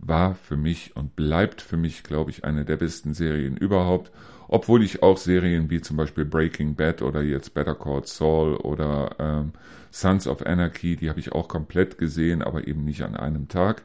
[0.00, 4.10] war für mich und bleibt für mich, glaube ich, eine der besten Serien überhaupt.
[4.48, 9.14] Obwohl ich auch Serien wie zum Beispiel Breaking Bad oder jetzt Better Call Saul oder
[9.20, 9.52] ähm,
[9.92, 13.84] Sons of Anarchy, die habe ich auch komplett gesehen, aber eben nicht an einem Tag.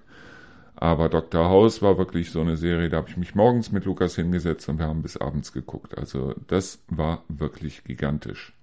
[0.76, 1.50] Aber Dr.
[1.50, 4.80] House war wirklich so eine Serie, da habe ich mich morgens mit Lukas hingesetzt und
[4.80, 5.98] wir haben bis abends geguckt.
[5.98, 8.54] Also das war wirklich gigantisch.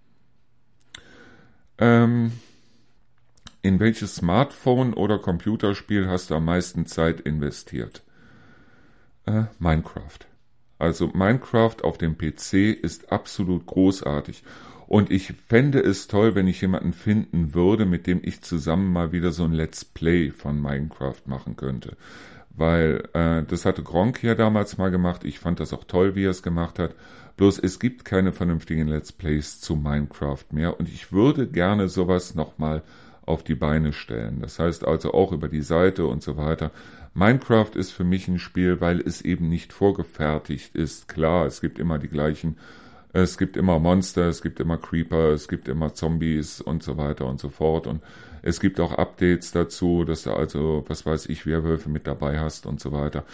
[1.79, 2.33] Ähm,
[3.63, 8.03] in welches Smartphone oder Computerspiel hast du am meisten Zeit investiert?
[9.27, 10.19] Äh, Minecraft.
[10.79, 14.43] Also Minecraft auf dem PC ist absolut großartig.
[14.91, 19.13] Und ich fände es toll, wenn ich jemanden finden würde, mit dem ich zusammen mal
[19.13, 21.97] wieder so ein Let's Play von Minecraft machen könnte.
[22.51, 25.23] Weil äh, das hatte Gronk ja damals mal gemacht.
[25.23, 26.97] Ich fand das auch toll, wie er es gemacht hat.
[27.37, 30.81] Bloß es gibt keine vernünftigen Let's Plays zu Minecraft mehr.
[30.81, 32.83] Und ich würde gerne sowas nochmal
[33.25, 34.41] auf die Beine stellen.
[34.41, 36.73] Das heißt also auch über die Seite und so weiter.
[37.15, 41.07] Minecraft ist für mich ein Spiel, weil es eben nicht vorgefertigt ist.
[41.07, 42.57] Klar, es gibt immer die gleichen
[43.13, 47.27] es gibt immer Monster, es gibt immer Creeper, es gibt immer Zombies und so weiter
[47.27, 47.87] und so fort.
[47.87, 48.03] Und
[48.43, 52.67] es gibt auch Updates dazu, dass du also, was weiß ich, Werwölfe mit dabei hast
[52.67, 53.25] und so weiter.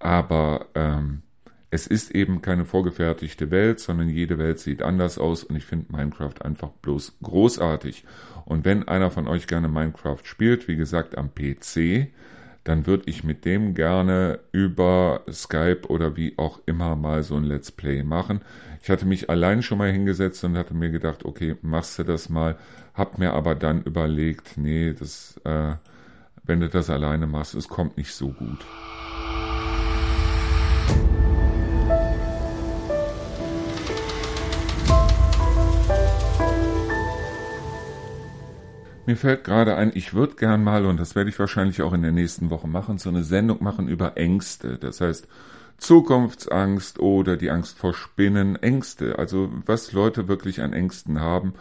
[0.00, 1.22] Aber ähm,
[1.70, 5.94] es ist eben keine vorgefertigte Welt, sondern jede Welt sieht anders aus und ich finde
[5.94, 8.04] Minecraft einfach bloß großartig.
[8.46, 12.08] Und wenn einer von euch gerne Minecraft spielt, wie gesagt am PC,
[12.64, 17.44] dann würde ich mit dem gerne über Skype oder wie auch immer mal so ein
[17.44, 18.40] Let's Play machen.
[18.82, 22.28] Ich hatte mich allein schon mal hingesetzt und hatte mir gedacht, okay, machst du das
[22.28, 22.56] mal,
[22.94, 25.74] hab mir aber dann überlegt, nee, das, äh,
[26.44, 28.64] wenn du das alleine machst, es kommt nicht so gut.
[39.08, 42.02] Mir fällt gerade ein, ich würde gern mal, und das werde ich wahrscheinlich auch in
[42.02, 44.76] der nächsten Woche machen, so eine Sendung machen über Ängste.
[44.76, 45.26] Das heißt,
[45.78, 51.54] Zukunftsangst oder die Angst vor Spinnen, Ängste, also was Leute wirklich an Ängsten haben,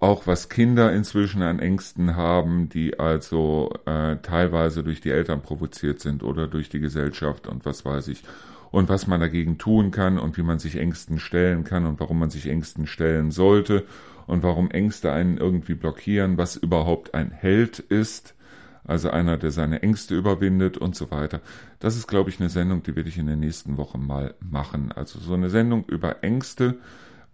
[0.00, 5.98] auch was Kinder inzwischen an Ängsten haben, die also äh, teilweise durch die Eltern provoziert
[6.00, 8.22] sind oder durch die Gesellschaft und was weiß ich.
[8.70, 12.18] Und was man dagegen tun kann und wie man sich Ängsten stellen kann und warum
[12.18, 13.84] man sich Ängsten stellen sollte
[14.26, 18.34] und warum Ängste einen irgendwie blockieren, was überhaupt ein Held ist,
[18.84, 21.40] also einer, der seine Ängste überwindet und so weiter.
[21.78, 24.92] Das ist, glaube ich, eine Sendung, die werde ich in der nächsten Woche mal machen.
[24.92, 26.78] Also so eine Sendung über Ängste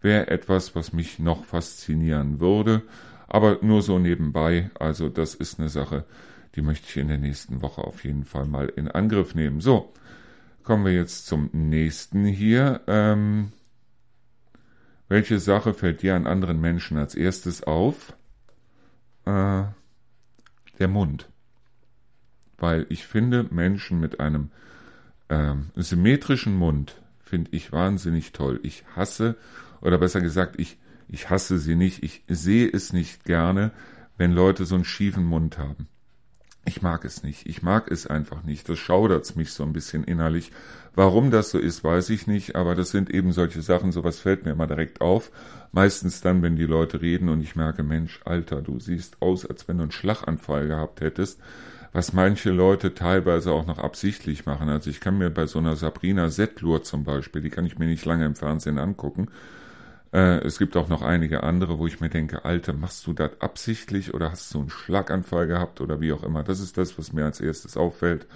[0.00, 2.82] wäre etwas, was mich noch faszinieren würde,
[3.26, 4.70] aber nur so nebenbei.
[4.78, 6.04] Also das ist eine Sache,
[6.54, 9.60] die möchte ich in der nächsten Woche auf jeden Fall mal in Angriff nehmen.
[9.60, 9.92] So,
[10.64, 12.82] kommen wir jetzt zum nächsten hier.
[12.86, 13.52] Ähm,
[15.08, 18.14] welche Sache fällt dir an anderen Menschen als erstes auf?
[19.24, 19.64] Äh,
[20.78, 21.28] der Mund.
[22.58, 24.50] Weil ich finde, Menschen mit einem
[25.28, 28.60] äh, symmetrischen Mund finde ich wahnsinnig toll.
[28.62, 29.36] Ich hasse,
[29.80, 32.02] oder besser gesagt, ich, ich hasse sie nicht.
[32.02, 33.70] Ich sehe es nicht gerne,
[34.16, 35.88] wenn Leute so einen schiefen Mund haben.
[36.64, 37.46] Ich mag es nicht.
[37.46, 38.68] Ich mag es einfach nicht.
[38.68, 40.52] Das schaudert mich so ein bisschen innerlich.
[40.98, 44.44] Warum das so ist, weiß ich nicht, aber das sind eben solche Sachen, sowas fällt
[44.44, 45.30] mir immer direkt auf.
[45.70, 49.68] Meistens dann, wenn die Leute reden und ich merke, Mensch, Alter, du siehst aus, als
[49.68, 51.40] wenn du einen Schlaganfall gehabt hättest,
[51.92, 54.68] was manche Leute teilweise auch noch absichtlich machen.
[54.68, 57.86] Also ich kann mir bei so einer Sabrina Settlur zum Beispiel, die kann ich mir
[57.86, 59.28] nicht lange im Fernsehen angucken,
[60.12, 63.40] äh, es gibt auch noch einige andere, wo ich mir denke, Alter, machst du das
[63.40, 66.42] absichtlich oder hast du einen Schlaganfall gehabt oder wie auch immer.
[66.42, 68.26] Das ist das, was mir als erstes auffällt.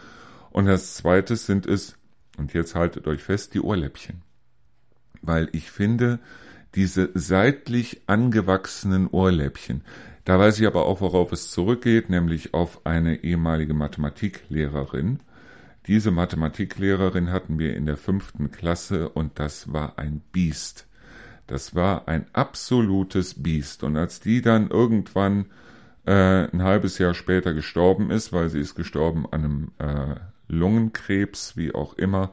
[0.52, 1.96] Und das zweite sind es,
[2.42, 4.22] und jetzt haltet euch fest, die Ohrläppchen.
[5.22, 6.18] Weil ich finde,
[6.74, 9.82] diese seitlich angewachsenen Ohrläppchen,
[10.24, 15.20] da weiß ich aber auch, worauf es zurückgeht, nämlich auf eine ehemalige Mathematiklehrerin.
[15.86, 20.88] Diese Mathematiklehrerin hatten wir in der fünften Klasse und das war ein Biest.
[21.46, 23.84] Das war ein absolutes Biest.
[23.84, 25.46] Und als die dann irgendwann
[26.06, 30.16] äh, ein halbes Jahr später gestorben ist, weil sie ist gestorben an einem äh,
[30.48, 32.30] Lungenkrebs, wie auch immer.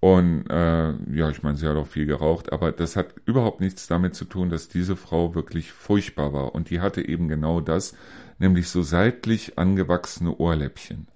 [0.00, 3.88] Und äh, ja, ich meine, sie hat auch viel geraucht, aber das hat überhaupt nichts
[3.88, 6.54] damit zu tun, dass diese Frau wirklich furchtbar war.
[6.54, 7.96] Und die hatte eben genau das,
[8.38, 11.08] nämlich so seitlich angewachsene Ohrläppchen.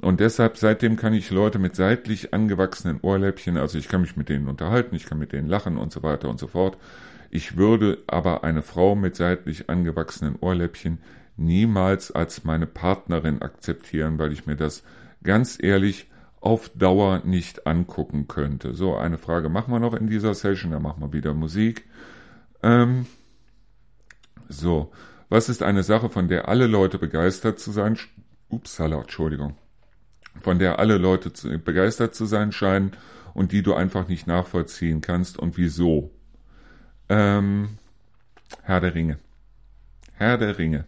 [0.00, 4.28] Und deshalb, seitdem kann ich Leute mit seitlich angewachsenen Ohrläppchen, also ich kann mich mit
[4.28, 6.76] denen unterhalten, ich kann mit denen lachen und so weiter und so fort.
[7.30, 10.98] Ich würde aber eine Frau mit seitlich angewachsenen Ohrläppchen
[11.36, 14.84] niemals als meine Partnerin akzeptieren, weil ich mir das
[15.24, 16.08] ganz ehrlich
[16.40, 18.74] auf Dauer nicht angucken könnte.
[18.74, 21.86] So, eine Frage machen wir noch in dieser Session, dann machen wir wieder Musik.
[22.62, 23.06] Ähm,
[24.48, 24.92] so,
[25.28, 27.98] was ist eine Sache, von der alle Leute begeistert zu sein?
[28.50, 29.56] Upsala, Entschuldigung
[30.40, 32.92] von der alle Leute zu, begeistert zu sein scheinen
[33.34, 36.10] und die du einfach nicht nachvollziehen kannst und wieso.
[37.08, 37.78] Ähm,
[38.62, 39.18] Herr der Ringe.
[40.12, 40.86] Herr der Ringe.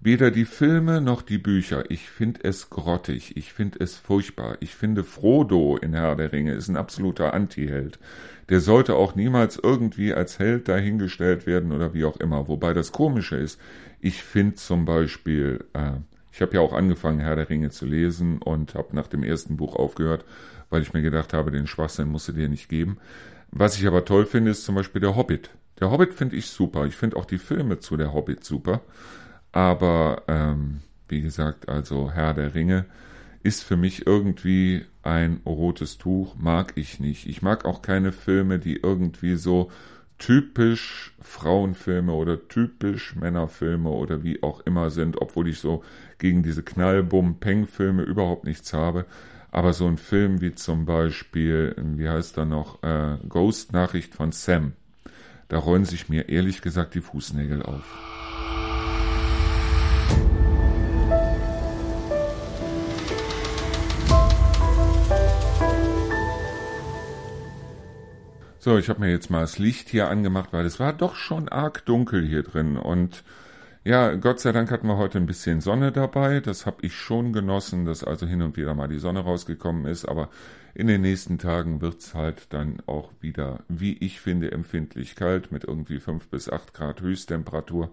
[0.00, 1.90] Weder die Filme noch die Bücher.
[1.90, 3.36] Ich finde es grottig.
[3.36, 4.56] Ich finde es furchtbar.
[4.60, 7.98] Ich finde Frodo in Herr der Ringe ist ein absoluter Antiheld.
[8.48, 12.48] Der sollte auch niemals irgendwie als Held dahingestellt werden oder wie auch immer.
[12.48, 13.60] Wobei das Komische ist,
[14.00, 15.94] ich finde zum Beispiel äh,
[16.38, 19.56] ich habe ja auch angefangen, Herr der Ringe zu lesen und habe nach dem ersten
[19.56, 20.24] Buch aufgehört,
[20.70, 22.98] weil ich mir gedacht habe, den Schwachsinn musst du dir nicht geben.
[23.50, 25.50] Was ich aber toll finde, ist zum Beispiel der Hobbit.
[25.80, 26.86] Der Hobbit finde ich super.
[26.86, 28.82] Ich finde auch die Filme zu der Hobbit super.
[29.52, 32.84] Aber ähm, wie gesagt, also Herr der Ringe
[33.42, 37.26] ist für mich irgendwie ein rotes Tuch, mag ich nicht.
[37.26, 39.70] Ich mag auch keine Filme, die irgendwie so
[40.18, 45.84] typisch Frauenfilme oder typisch Männerfilme oder wie auch immer sind, obwohl ich so
[46.18, 49.06] gegen diese Knall-Bum-Peng-Filme überhaupt nichts habe.
[49.50, 54.72] Aber so ein Film wie zum Beispiel, wie heißt er noch, äh, Ghost-Nachricht von Sam,
[55.48, 58.17] da rollen sich mir ehrlich gesagt die Fußnägel auf.
[68.60, 71.48] So, ich habe mir jetzt mal das Licht hier angemacht, weil es war doch schon
[71.48, 72.76] arg dunkel hier drin.
[72.76, 73.24] Und
[73.84, 76.40] ja, Gott sei Dank hatten wir heute ein bisschen Sonne dabei.
[76.40, 80.06] Das habe ich schon genossen, dass also hin und wieder mal die Sonne rausgekommen ist.
[80.06, 80.28] Aber
[80.74, 85.64] in den nächsten Tagen wird's halt dann auch wieder, wie ich finde, empfindlich kalt mit
[85.64, 87.90] irgendwie fünf bis acht Grad Höchsttemperatur.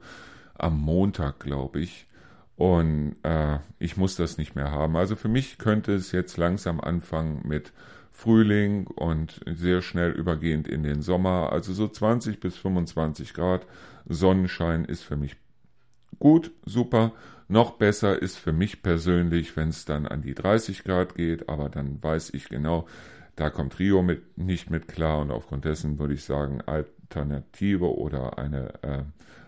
[0.58, 2.08] Am Montag, glaube ich.
[2.56, 4.96] Und äh, ich muss das nicht mehr haben.
[4.96, 7.74] Also für mich könnte es jetzt langsam anfangen mit
[8.12, 11.52] Frühling und sehr schnell übergehend in den Sommer.
[11.52, 13.68] Also so 20 bis 25 Grad
[14.08, 15.36] Sonnenschein ist für mich
[16.20, 17.12] Gut, super.
[17.48, 21.70] Noch besser ist für mich persönlich, wenn es dann an die 30 Grad geht, aber
[21.70, 22.88] dann weiß ich genau,
[23.36, 28.38] da kommt Rio mit, nicht mit klar und aufgrund dessen würde ich sagen, Alternative oder
[28.40, 29.04] eine, äh,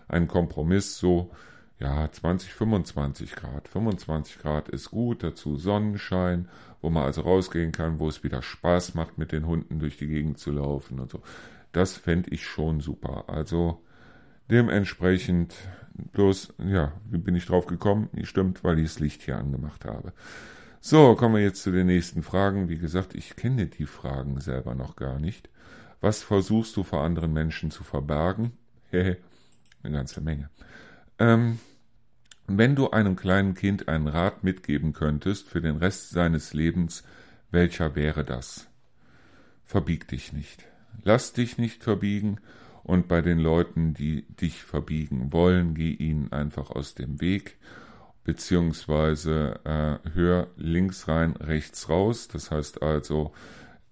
[0.08, 1.30] ein Kompromiss so,
[1.78, 3.68] ja, 20, 25 Grad.
[3.68, 6.48] 25 Grad ist gut, dazu Sonnenschein,
[6.82, 10.08] wo man also rausgehen kann, wo es wieder Spaß macht, mit den Hunden durch die
[10.08, 11.22] Gegend zu laufen und so.
[11.72, 13.24] Das fände ich schon super.
[13.28, 13.82] Also
[14.50, 15.54] dementsprechend
[16.12, 18.08] bloß, ja, wie bin ich drauf gekommen?
[18.22, 20.12] Stimmt, weil ich das Licht hier angemacht habe.
[20.80, 22.68] So, kommen wir jetzt zu den nächsten Fragen.
[22.68, 25.48] Wie gesagt, ich kenne die Fragen selber noch gar nicht.
[26.00, 28.52] Was versuchst du vor anderen Menschen zu verbergen?
[29.82, 30.50] Eine ganze Menge.
[31.18, 31.58] Ähm,
[32.46, 37.04] wenn du einem kleinen Kind einen Rat mitgeben könntest für den Rest seines Lebens,
[37.50, 38.68] welcher wäre das?
[39.64, 40.64] Verbieg dich nicht.
[41.02, 42.40] Lass dich nicht verbiegen
[42.82, 47.58] und bei den Leuten, die dich verbiegen wollen, geh ihnen einfach aus dem Weg
[48.28, 52.28] beziehungsweise äh, hör links rein, rechts raus.
[52.28, 53.32] Das heißt also,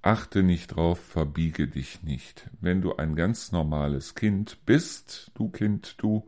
[0.07, 2.49] achte nicht drauf, verbiege dich nicht.
[2.61, 6.25] Wenn du ein ganz normales Kind bist, du Kind, du,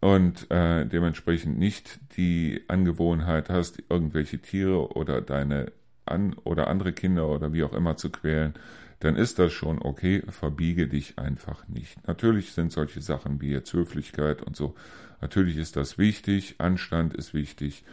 [0.00, 5.72] und äh, dementsprechend nicht die Angewohnheit hast, irgendwelche Tiere oder deine
[6.06, 8.54] an oder andere Kinder oder wie auch immer zu quälen,
[9.00, 12.06] dann ist das schon okay, verbiege dich einfach nicht.
[12.06, 14.76] Natürlich sind solche Sachen wie jetzt Höflichkeit und so,
[15.20, 17.84] natürlich ist das wichtig, Anstand ist wichtig,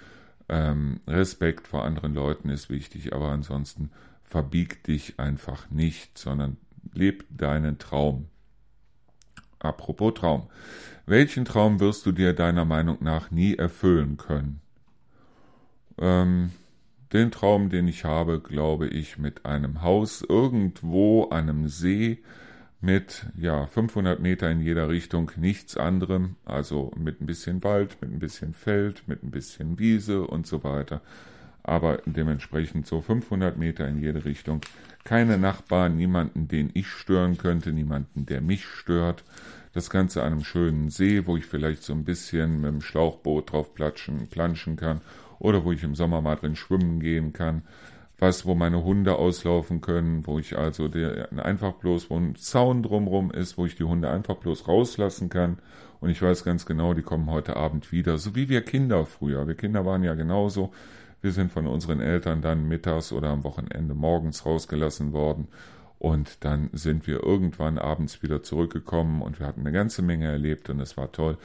[0.48, 3.90] ähm, Respekt vor anderen Leuten ist wichtig, aber ansonsten
[4.32, 6.56] verbieg dich einfach nicht, sondern
[6.94, 8.30] leb deinen Traum.
[9.60, 10.50] Apropos Traum.
[11.06, 14.62] Welchen Traum wirst du dir deiner Meinung nach nie erfüllen können?
[16.00, 16.52] Ähm,
[17.12, 22.24] den Traum, den ich habe, glaube ich, mit einem Haus irgendwo einem See
[22.80, 28.12] mit ja 500 Meter in jeder Richtung, nichts anderem, also mit ein bisschen Wald, mit
[28.12, 31.02] ein bisschen Feld, mit ein bisschen Wiese und so weiter.
[31.64, 34.62] Aber dementsprechend so 500 Meter in jede Richtung.
[35.04, 39.24] Keine Nachbarn, niemanden, den ich stören könnte, niemanden, der mich stört.
[39.74, 43.52] Das Ganze an einem schönen See, wo ich vielleicht so ein bisschen mit dem Schlauchboot
[43.52, 45.02] drauf platschen, planschen kann
[45.40, 47.64] oder wo ich im Sommer mal drin schwimmen gehen kann,
[48.20, 52.84] was, wo meine Hunde auslaufen können, wo ich also der, einfach bloß, wo ein Zaun
[52.84, 55.58] drumrum ist, wo ich die Hunde einfach bloß rauslassen kann.
[56.00, 59.48] Und ich weiß ganz genau, die kommen heute Abend wieder, so wie wir Kinder früher.
[59.48, 60.72] Wir Kinder waren ja genauso.
[61.22, 65.48] Wir sind von unseren Eltern dann mittags oder am Wochenende morgens rausgelassen worden.
[66.00, 70.70] Und dann sind wir irgendwann abends wieder zurückgekommen und wir hatten eine ganze Menge erlebt
[70.72, 71.38] und es war toll.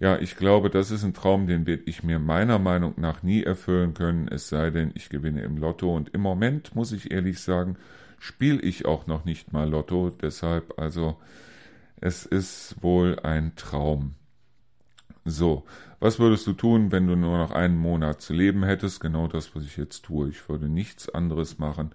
[0.00, 3.44] Ja, ich glaube, das ist ein Traum, den werde ich mir meiner Meinung nach nie
[3.44, 5.94] erfüllen können, es sei denn, ich gewinne im Lotto.
[5.94, 7.76] Und im Moment, muss ich ehrlich sagen,
[8.18, 10.10] spiele ich auch noch nicht mal Lotto.
[10.10, 11.18] Deshalb, also,
[12.00, 14.14] es ist wohl ein Traum.
[15.24, 15.64] So,
[15.98, 19.00] was würdest du tun, wenn du nur noch einen Monat zu leben hättest?
[19.00, 20.30] Genau das, was ich jetzt tue.
[20.30, 21.90] Ich würde nichts anderes machen,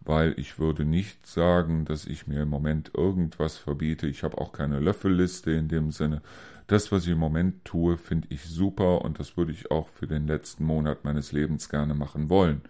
[0.00, 4.06] weil ich würde nicht sagen, dass ich mir im Moment irgendwas verbiete.
[4.06, 6.22] Ich habe auch keine Löffelliste in dem Sinne.
[6.66, 10.06] Das, was ich im Moment tue, finde ich super und das würde ich auch für
[10.06, 12.62] den letzten Monat meines Lebens gerne machen wollen.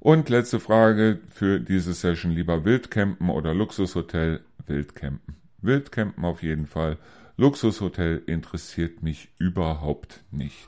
[0.00, 4.40] Und letzte Frage für diese Session, lieber Wildcampen oder Luxushotel?
[4.66, 5.36] Wildcampen.
[5.62, 6.98] Wildcampen auf jeden Fall.
[7.40, 10.66] Luxushotel interessiert mich überhaupt nicht.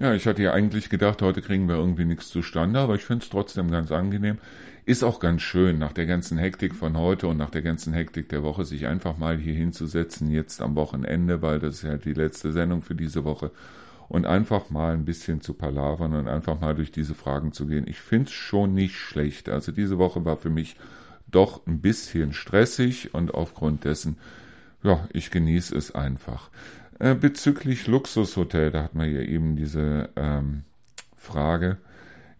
[0.00, 3.22] Ja, ich hatte ja eigentlich gedacht, heute kriegen wir irgendwie nichts zustande, aber ich finde
[3.22, 4.38] es trotzdem ganz angenehm.
[4.86, 8.28] Ist auch ganz schön, nach der ganzen Hektik von heute und nach der ganzen Hektik
[8.28, 12.14] der Woche, sich einfach mal hier hinzusetzen, jetzt am Wochenende, weil das ist ja die
[12.14, 13.52] letzte Sendung für diese Woche,
[14.10, 17.86] und einfach mal ein bisschen zu palavern und einfach mal durch diese Fragen zu gehen.
[17.86, 19.48] Ich finde es schon nicht schlecht.
[19.48, 20.74] Also diese Woche war für mich
[21.30, 24.18] doch ein bisschen stressig und aufgrund dessen,
[24.82, 26.50] ja, ich genieße es einfach.
[26.98, 30.64] Äh, bezüglich Luxushotel, da hat man ja eben diese ähm,
[31.16, 31.76] Frage.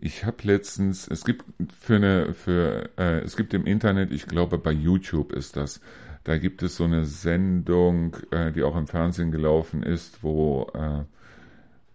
[0.00, 1.44] Ich habe letztens, es gibt
[1.78, 5.80] für eine, für, äh, es gibt im Internet, ich glaube bei YouTube ist das,
[6.24, 11.04] da gibt es so eine Sendung, äh, die auch im Fernsehen gelaufen ist, wo äh,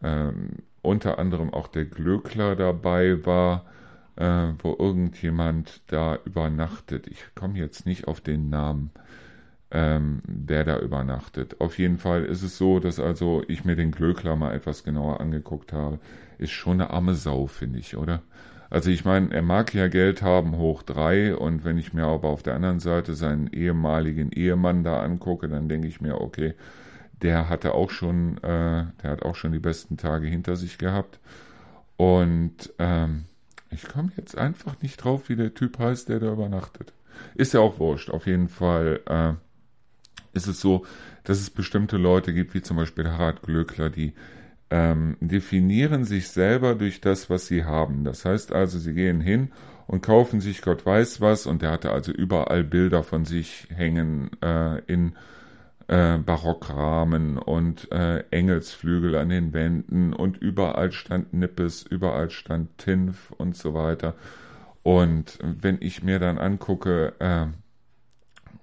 [0.04, 0.50] ähm,
[0.82, 3.66] unter anderem auch der Glöckler dabei war,
[4.16, 7.08] äh, wo irgendjemand da übernachtet.
[7.08, 8.92] Ich komme jetzt nicht auf den Namen
[9.76, 11.60] ähm, der da übernachtet.
[11.60, 15.20] Auf jeden Fall ist es so, dass also ich mir den Glöckler mal etwas genauer
[15.20, 16.00] angeguckt habe.
[16.38, 18.22] Ist schon eine arme Sau, finde ich, oder?
[18.70, 22.30] Also ich meine, er mag ja Geld haben hoch drei und wenn ich mir aber
[22.30, 26.54] auf der anderen Seite seinen ehemaligen Ehemann da angucke, dann denke ich mir, okay,
[27.22, 31.20] der hatte auch schon, äh, der hat auch schon die besten Tage hinter sich gehabt
[31.98, 33.26] und ähm,
[33.72, 36.94] Ich komme jetzt einfach nicht drauf, wie der Typ heißt, der da übernachtet.
[37.36, 38.10] Ist ja auch wurscht.
[38.10, 39.34] Auf jeden Fall äh,
[40.34, 40.86] ist es so,
[41.24, 44.14] dass es bestimmte Leute gibt, wie zum Beispiel Harald Glöckler, die
[44.70, 48.04] ähm, definieren sich selber durch das, was sie haben.
[48.04, 49.52] Das heißt also, sie gehen hin
[49.88, 54.32] und kaufen sich Gott weiß was und der hatte also überall Bilder von sich hängen
[54.42, 55.16] äh, in
[55.88, 63.32] äh, Barockrahmen und äh, Engelsflügel an den Wänden und überall stand Nippes, überall stand Tinf
[63.32, 64.16] und so weiter.
[64.84, 67.48] Und wenn ich mir dann angucke, äh,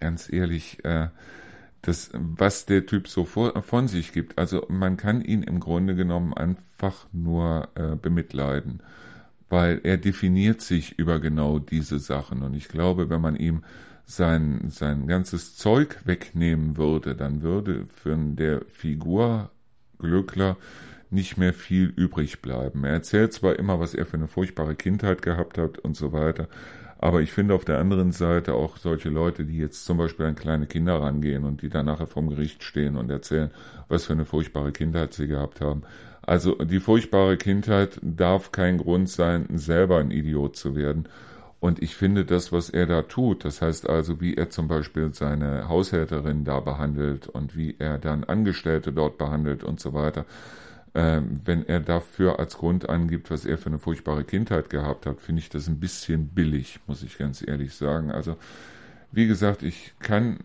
[0.00, 1.08] ganz ehrlich, äh,
[1.82, 5.96] das, was der Typ so vor, von sich gibt, also man kann ihn im Grunde
[5.96, 8.82] genommen einfach nur äh, bemitleiden,
[9.48, 12.42] weil er definiert sich über genau diese Sachen.
[12.42, 13.64] Und ich glaube, wenn man ihm
[14.04, 19.50] sein, sein ganzes Zeug wegnehmen würde, dann würde von der Figur
[19.98, 20.56] Glöckler
[21.10, 22.84] nicht mehr viel übrig bleiben.
[22.84, 26.48] Er erzählt zwar immer, was er für eine furchtbare Kindheit gehabt hat und so weiter,
[27.02, 30.36] aber ich finde auf der anderen Seite auch solche Leute, die jetzt zum Beispiel an
[30.36, 33.50] kleine Kinder rangehen und die dann nachher vom Gericht stehen und erzählen,
[33.88, 35.82] was für eine furchtbare Kindheit sie gehabt haben.
[36.22, 41.08] Also die furchtbare Kindheit darf kein Grund sein, selber ein Idiot zu werden.
[41.62, 45.14] Und ich finde das, was er da tut, das heißt also, wie er zum Beispiel
[45.14, 50.26] seine Haushälterin da behandelt und wie er dann Angestellte dort behandelt und so weiter,
[50.92, 55.20] äh, wenn er dafür als Grund angibt, was er für eine furchtbare Kindheit gehabt hat,
[55.20, 58.10] finde ich das ein bisschen billig, muss ich ganz ehrlich sagen.
[58.10, 58.36] Also,
[59.12, 60.38] wie gesagt, ich kann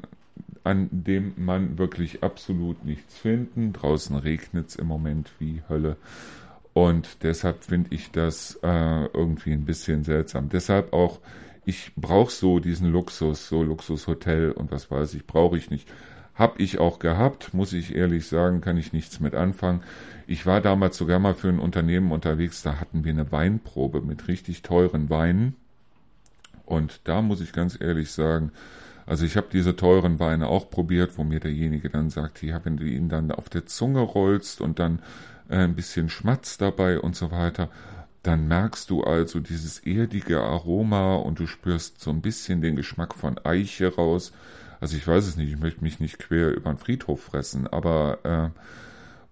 [0.64, 3.74] an dem Mann wirklich absolut nichts finden.
[3.74, 5.98] Draußen regnet es im Moment wie Hölle.
[6.78, 10.48] Und deshalb finde ich das äh, irgendwie ein bisschen seltsam.
[10.50, 11.18] Deshalb auch,
[11.66, 15.90] ich brauche so diesen Luxus, so Luxushotel und was weiß ich, brauche ich nicht.
[16.36, 19.82] Hab ich auch gehabt, muss ich ehrlich sagen, kann ich nichts mit anfangen.
[20.28, 24.28] Ich war damals sogar mal für ein Unternehmen unterwegs, da hatten wir eine Weinprobe mit
[24.28, 25.56] richtig teuren Weinen.
[26.64, 28.52] Und da muss ich ganz ehrlich sagen,
[29.08, 32.78] also ich habe diese teuren Weine auch probiert, wo mir derjenige dann sagt, ja, wenn
[32.78, 35.00] du ihn dann auf der Zunge rollst und dann
[35.50, 37.70] äh, ein bisschen Schmatz dabei und so weiter,
[38.24, 43.16] dann merkst du also dieses erdige Aroma und du spürst so ein bisschen den Geschmack
[43.16, 44.34] von Eiche raus.
[44.80, 48.54] Also ich weiß es nicht, ich möchte mich nicht quer über den Friedhof fressen, aber
[48.54, 48.60] äh,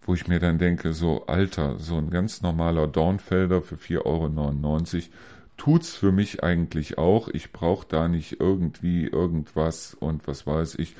[0.05, 5.01] wo ich mir dann denke, so Alter, so ein ganz normaler Dornfelder für 4,99 Euro
[5.57, 7.29] tut's für mich eigentlich auch.
[7.29, 10.95] Ich brauche da nicht irgendwie irgendwas und was weiß ich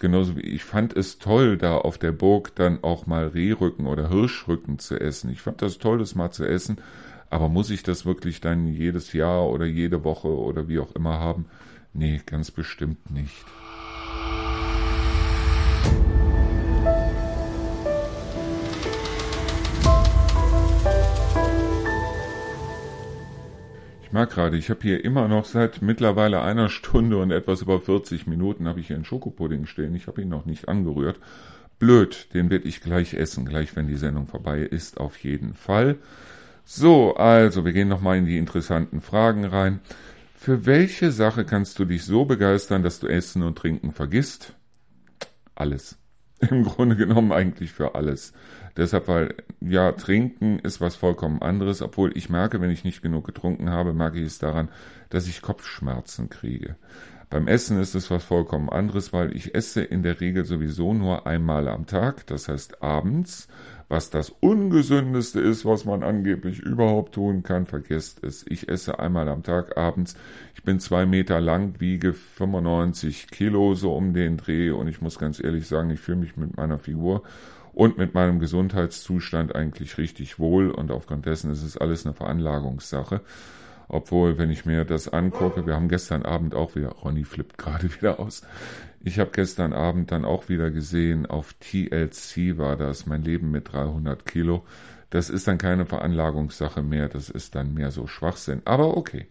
[0.00, 4.08] genauso wie ich fand es toll, da auf der Burg dann auch mal Rehrücken oder
[4.08, 5.30] Hirschrücken zu essen.
[5.30, 6.78] Ich fand das toll, das mal zu essen,
[7.28, 11.20] aber muss ich das wirklich dann jedes Jahr oder jede Woche oder wie auch immer
[11.20, 11.46] haben?
[11.92, 13.44] Nee, ganz bestimmt nicht.
[24.10, 27.78] Ich merke gerade, ich habe hier immer noch seit mittlerweile einer Stunde und etwas über
[27.78, 29.94] 40 Minuten habe ich hier einen Schokopudding stehen.
[29.94, 31.20] Ich habe ihn noch nicht angerührt.
[31.78, 35.94] Blöd, den werde ich gleich essen, gleich wenn die Sendung vorbei ist, auf jeden Fall.
[36.64, 39.78] So, also, wir gehen nochmal in die interessanten Fragen rein.
[40.34, 44.54] Für welche Sache kannst du dich so begeistern, dass du Essen und Trinken vergisst?
[45.54, 45.99] Alles.
[46.50, 48.32] Im Grunde genommen eigentlich für alles.
[48.76, 53.26] Deshalb, weil, ja, trinken ist was vollkommen anderes, obwohl ich merke, wenn ich nicht genug
[53.26, 54.70] getrunken habe, merke ich es daran,
[55.10, 56.76] dass ich Kopfschmerzen kriege.
[57.30, 61.28] Beim Essen ist es was vollkommen anderes, weil ich esse in der Regel sowieso nur
[61.28, 63.46] einmal am Tag, das heißt abends,
[63.88, 68.44] was das ungesündeste ist, was man angeblich überhaupt tun kann, vergesst es.
[68.48, 70.16] Ich esse einmal am Tag abends.
[70.56, 75.16] Ich bin zwei Meter lang, wiege 95 Kilo so um den Dreh und ich muss
[75.16, 77.22] ganz ehrlich sagen, ich fühle mich mit meiner Figur
[77.72, 83.20] und mit meinem Gesundheitszustand eigentlich richtig wohl und aufgrund dessen ist es alles eine Veranlagungssache.
[83.92, 87.92] Obwohl, wenn ich mir das angucke, wir haben gestern Abend auch wieder, Ronny flippt gerade
[88.00, 88.42] wieder aus.
[89.02, 93.72] Ich habe gestern Abend dann auch wieder gesehen, auf TLC war das, mein Leben mit
[93.72, 94.64] 300 Kilo.
[95.10, 98.62] Das ist dann keine Veranlagungssache mehr, das ist dann mehr so Schwachsinn.
[98.64, 99.26] Aber okay.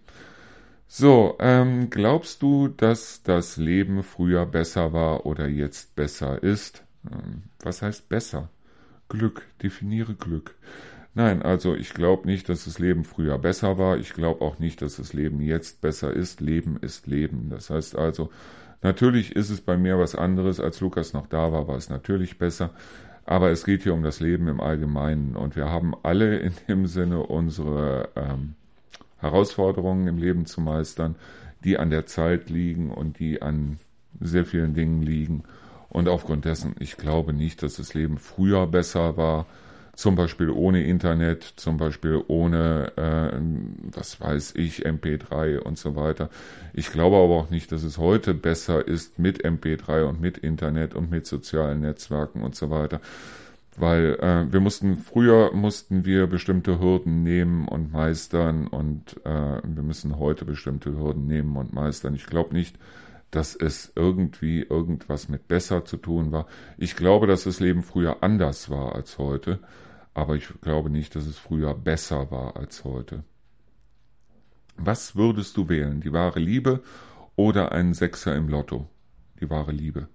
[0.87, 6.83] So, ähm, glaubst du, dass das Leben früher besser war oder jetzt besser ist?
[7.09, 8.49] Ähm, was heißt besser?
[9.07, 10.55] Glück, definiere Glück.
[11.19, 13.97] Nein, also ich glaube nicht, dass das Leben früher besser war.
[13.97, 16.39] Ich glaube auch nicht, dass das Leben jetzt besser ist.
[16.39, 17.49] Leben ist Leben.
[17.49, 18.29] Das heißt also,
[18.83, 20.61] natürlich ist es bei mir was anderes.
[20.61, 22.69] Als Lukas noch da war, war es natürlich besser.
[23.25, 25.35] Aber es geht hier um das Leben im Allgemeinen.
[25.35, 28.55] Und wir haben alle in dem Sinne unsere ähm,
[29.17, 31.15] Herausforderungen im Leben zu meistern,
[31.65, 33.79] die an der Zeit liegen und die an
[34.21, 35.43] sehr vielen Dingen liegen.
[35.89, 39.47] Und aufgrund dessen, ich glaube nicht, dass das Leben früher besser war
[39.99, 43.37] zum Beispiel ohne Internet, zum Beispiel ohne, äh,
[43.93, 46.29] was weiß ich, MP3 und so weiter.
[46.73, 50.93] Ich glaube aber auch nicht, dass es heute besser ist mit MP3 und mit Internet
[50.95, 53.01] und mit sozialen Netzwerken und so weiter.
[53.75, 59.83] Weil äh, wir mussten, früher mussten wir bestimmte Hürden nehmen und meistern und äh, wir
[59.83, 62.15] müssen heute bestimmte Hürden nehmen und meistern.
[62.15, 62.77] Ich glaube nicht,
[63.31, 66.47] dass es irgendwie irgendwas mit besser zu tun war.
[66.77, 69.59] Ich glaube, dass das Leben früher anders war als heute
[70.13, 73.23] aber ich glaube nicht, dass es früher besser war als heute.
[74.77, 76.01] Was würdest du wählen?
[76.01, 76.81] Die wahre Liebe
[77.35, 78.87] oder einen Sechser im Lotto?
[79.41, 80.07] Die wahre Liebe.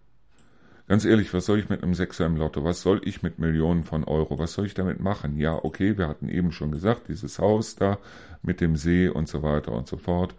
[0.86, 2.62] Ganz ehrlich, was soll ich mit einem Sechser im Lotto?
[2.62, 4.38] Was soll ich mit Millionen von Euro?
[4.38, 5.38] Was soll ich damit machen?
[5.38, 7.98] Ja, okay, wir hatten eben schon gesagt, dieses Haus da
[8.42, 10.34] mit dem See und so weiter und so fort.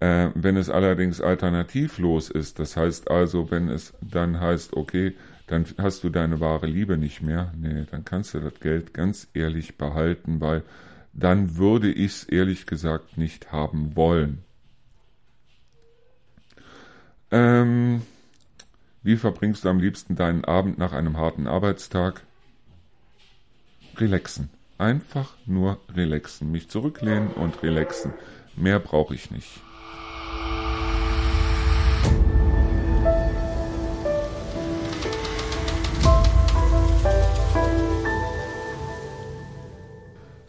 [0.00, 5.14] Äh, wenn es allerdings alternativlos ist, das heißt also, wenn es dann heißt, okay,
[5.48, 7.52] dann hast du deine wahre Liebe nicht mehr.
[7.56, 10.62] Nee, dann kannst du das Geld ganz ehrlich behalten, weil
[11.12, 14.44] dann würde ich es ehrlich gesagt nicht haben wollen.
[17.30, 18.02] Ähm,
[19.02, 22.22] wie verbringst du am liebsten deinen Abend nach einem harten Arbeitstag?
[23.96, 24.50] Relaxen.
[24.76, 26.52] Einfach nur relaxen.
[26.52, 28.12] Mich zurücklehnen und relaxen.
[28.54, 29.60] Mehr brauche ich nicht.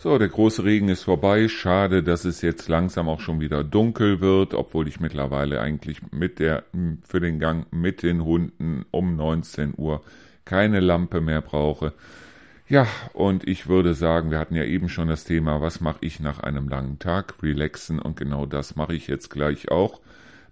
[0.02, 1.50] So, der große Regen ist vorbei.
[1.50, 6.40] Schade, dass es jetzt langsam auch schon wieder dunkel wird, obwohl ich mittlerweile eigentlich mit
[6.40, 6.64] der,
[7.06, 10.02] für den Gang mit den Hunden um 19 Uhr
[10.46, 11.92] keine Lampe mehr brauche.
[12.70, 16.22] Ja, und ich würde sagen, wir hatten ja eben schon das Thema, was mache ich
[16.22, 17.44] nach einem langen Tag?
[17.44, 20.00] Relaxen und genau das mache ich jetzt gleich auch.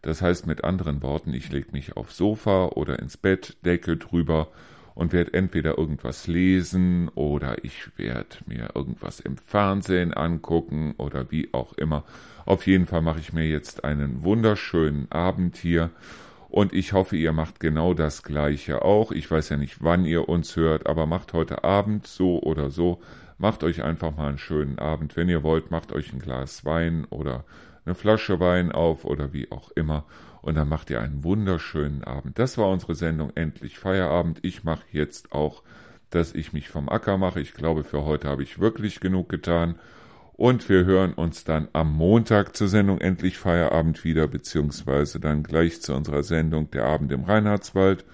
[0.02, 4.50] Das heißt mit anderen Worten, ich lege mich aufs Sofa oder ins Bett, Deckel drüber
[4.98, 11.54] und werde entweder irgendwas lesen oder ich werde mir irgendwas im Fernsehen angucken oder wie
[11.54, 12.04] auch immer.
[12.48, 15.92] Auf jeden Fall mache ich mir jetzt einen wunderschönen Abend hier
[16.50, 19.12] und ich hoffe, ihr macht genau das gleiche auch.
[19.12, 23.00] Ich weiß ja nicht, wann ihr uns hört, aber macht heute Abend so oder so.
[23.38, 25.16] Macht euch einfach mal einen schönen Abend.
[25.16, 27.46] Wenn ihr wollt, macht euch ein Glas Wein oder
[27.86, 30.06] eine Flasche Wein auf oder wie auch immer
[30.42, 32.40] und dann macht ihr einen wunderschönen Abend.
[32.40, 34.40] Das war unsere Sendung Endlich Feierabend.
[34.44, 35.64] Ich mache jetzt auch,
[36.10, 37.40] dass ich mich vom Acker mache.
[37.40, 39.76] Ich glaube, für heute habe ich wirklich genug getan.
[40.34, 45.82] Und wir hören uns dann am Montag zur Sendung Endlich Feierabend wieder, beziehungsweise dann gleich
[45.82, 48.06] zu unserer Sendung Der Abend im Reinhardswald,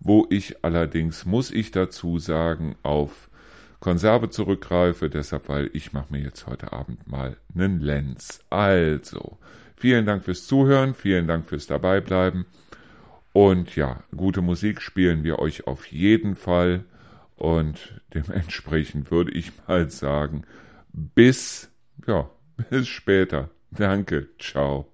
[0.00, 3.30] wo ich allerdings, muss ich dazu sagen, auf
[3.78, 8.40] Konserve zurückgreife, deshalb, weil ich mache mir jetzt heute Abend mal einen Lenz.
[8.50, 9.38] Also,
[9.78, 12.46] Vielen Dank fürs Zuhören, vielen Dank fürs Dabeibleiben.
[13.32, 16.84] Und ja, gute Musik spielen wir euch auf jeden Fall.
[17.36, 20.42] Und dementsprechend würde ich mal sagen,
[20.92, 21.70] bis,
[22.08, 22.28] ja,
[22.70, 23.50] bis später.
[23.70, 24.90] Danke, ciao.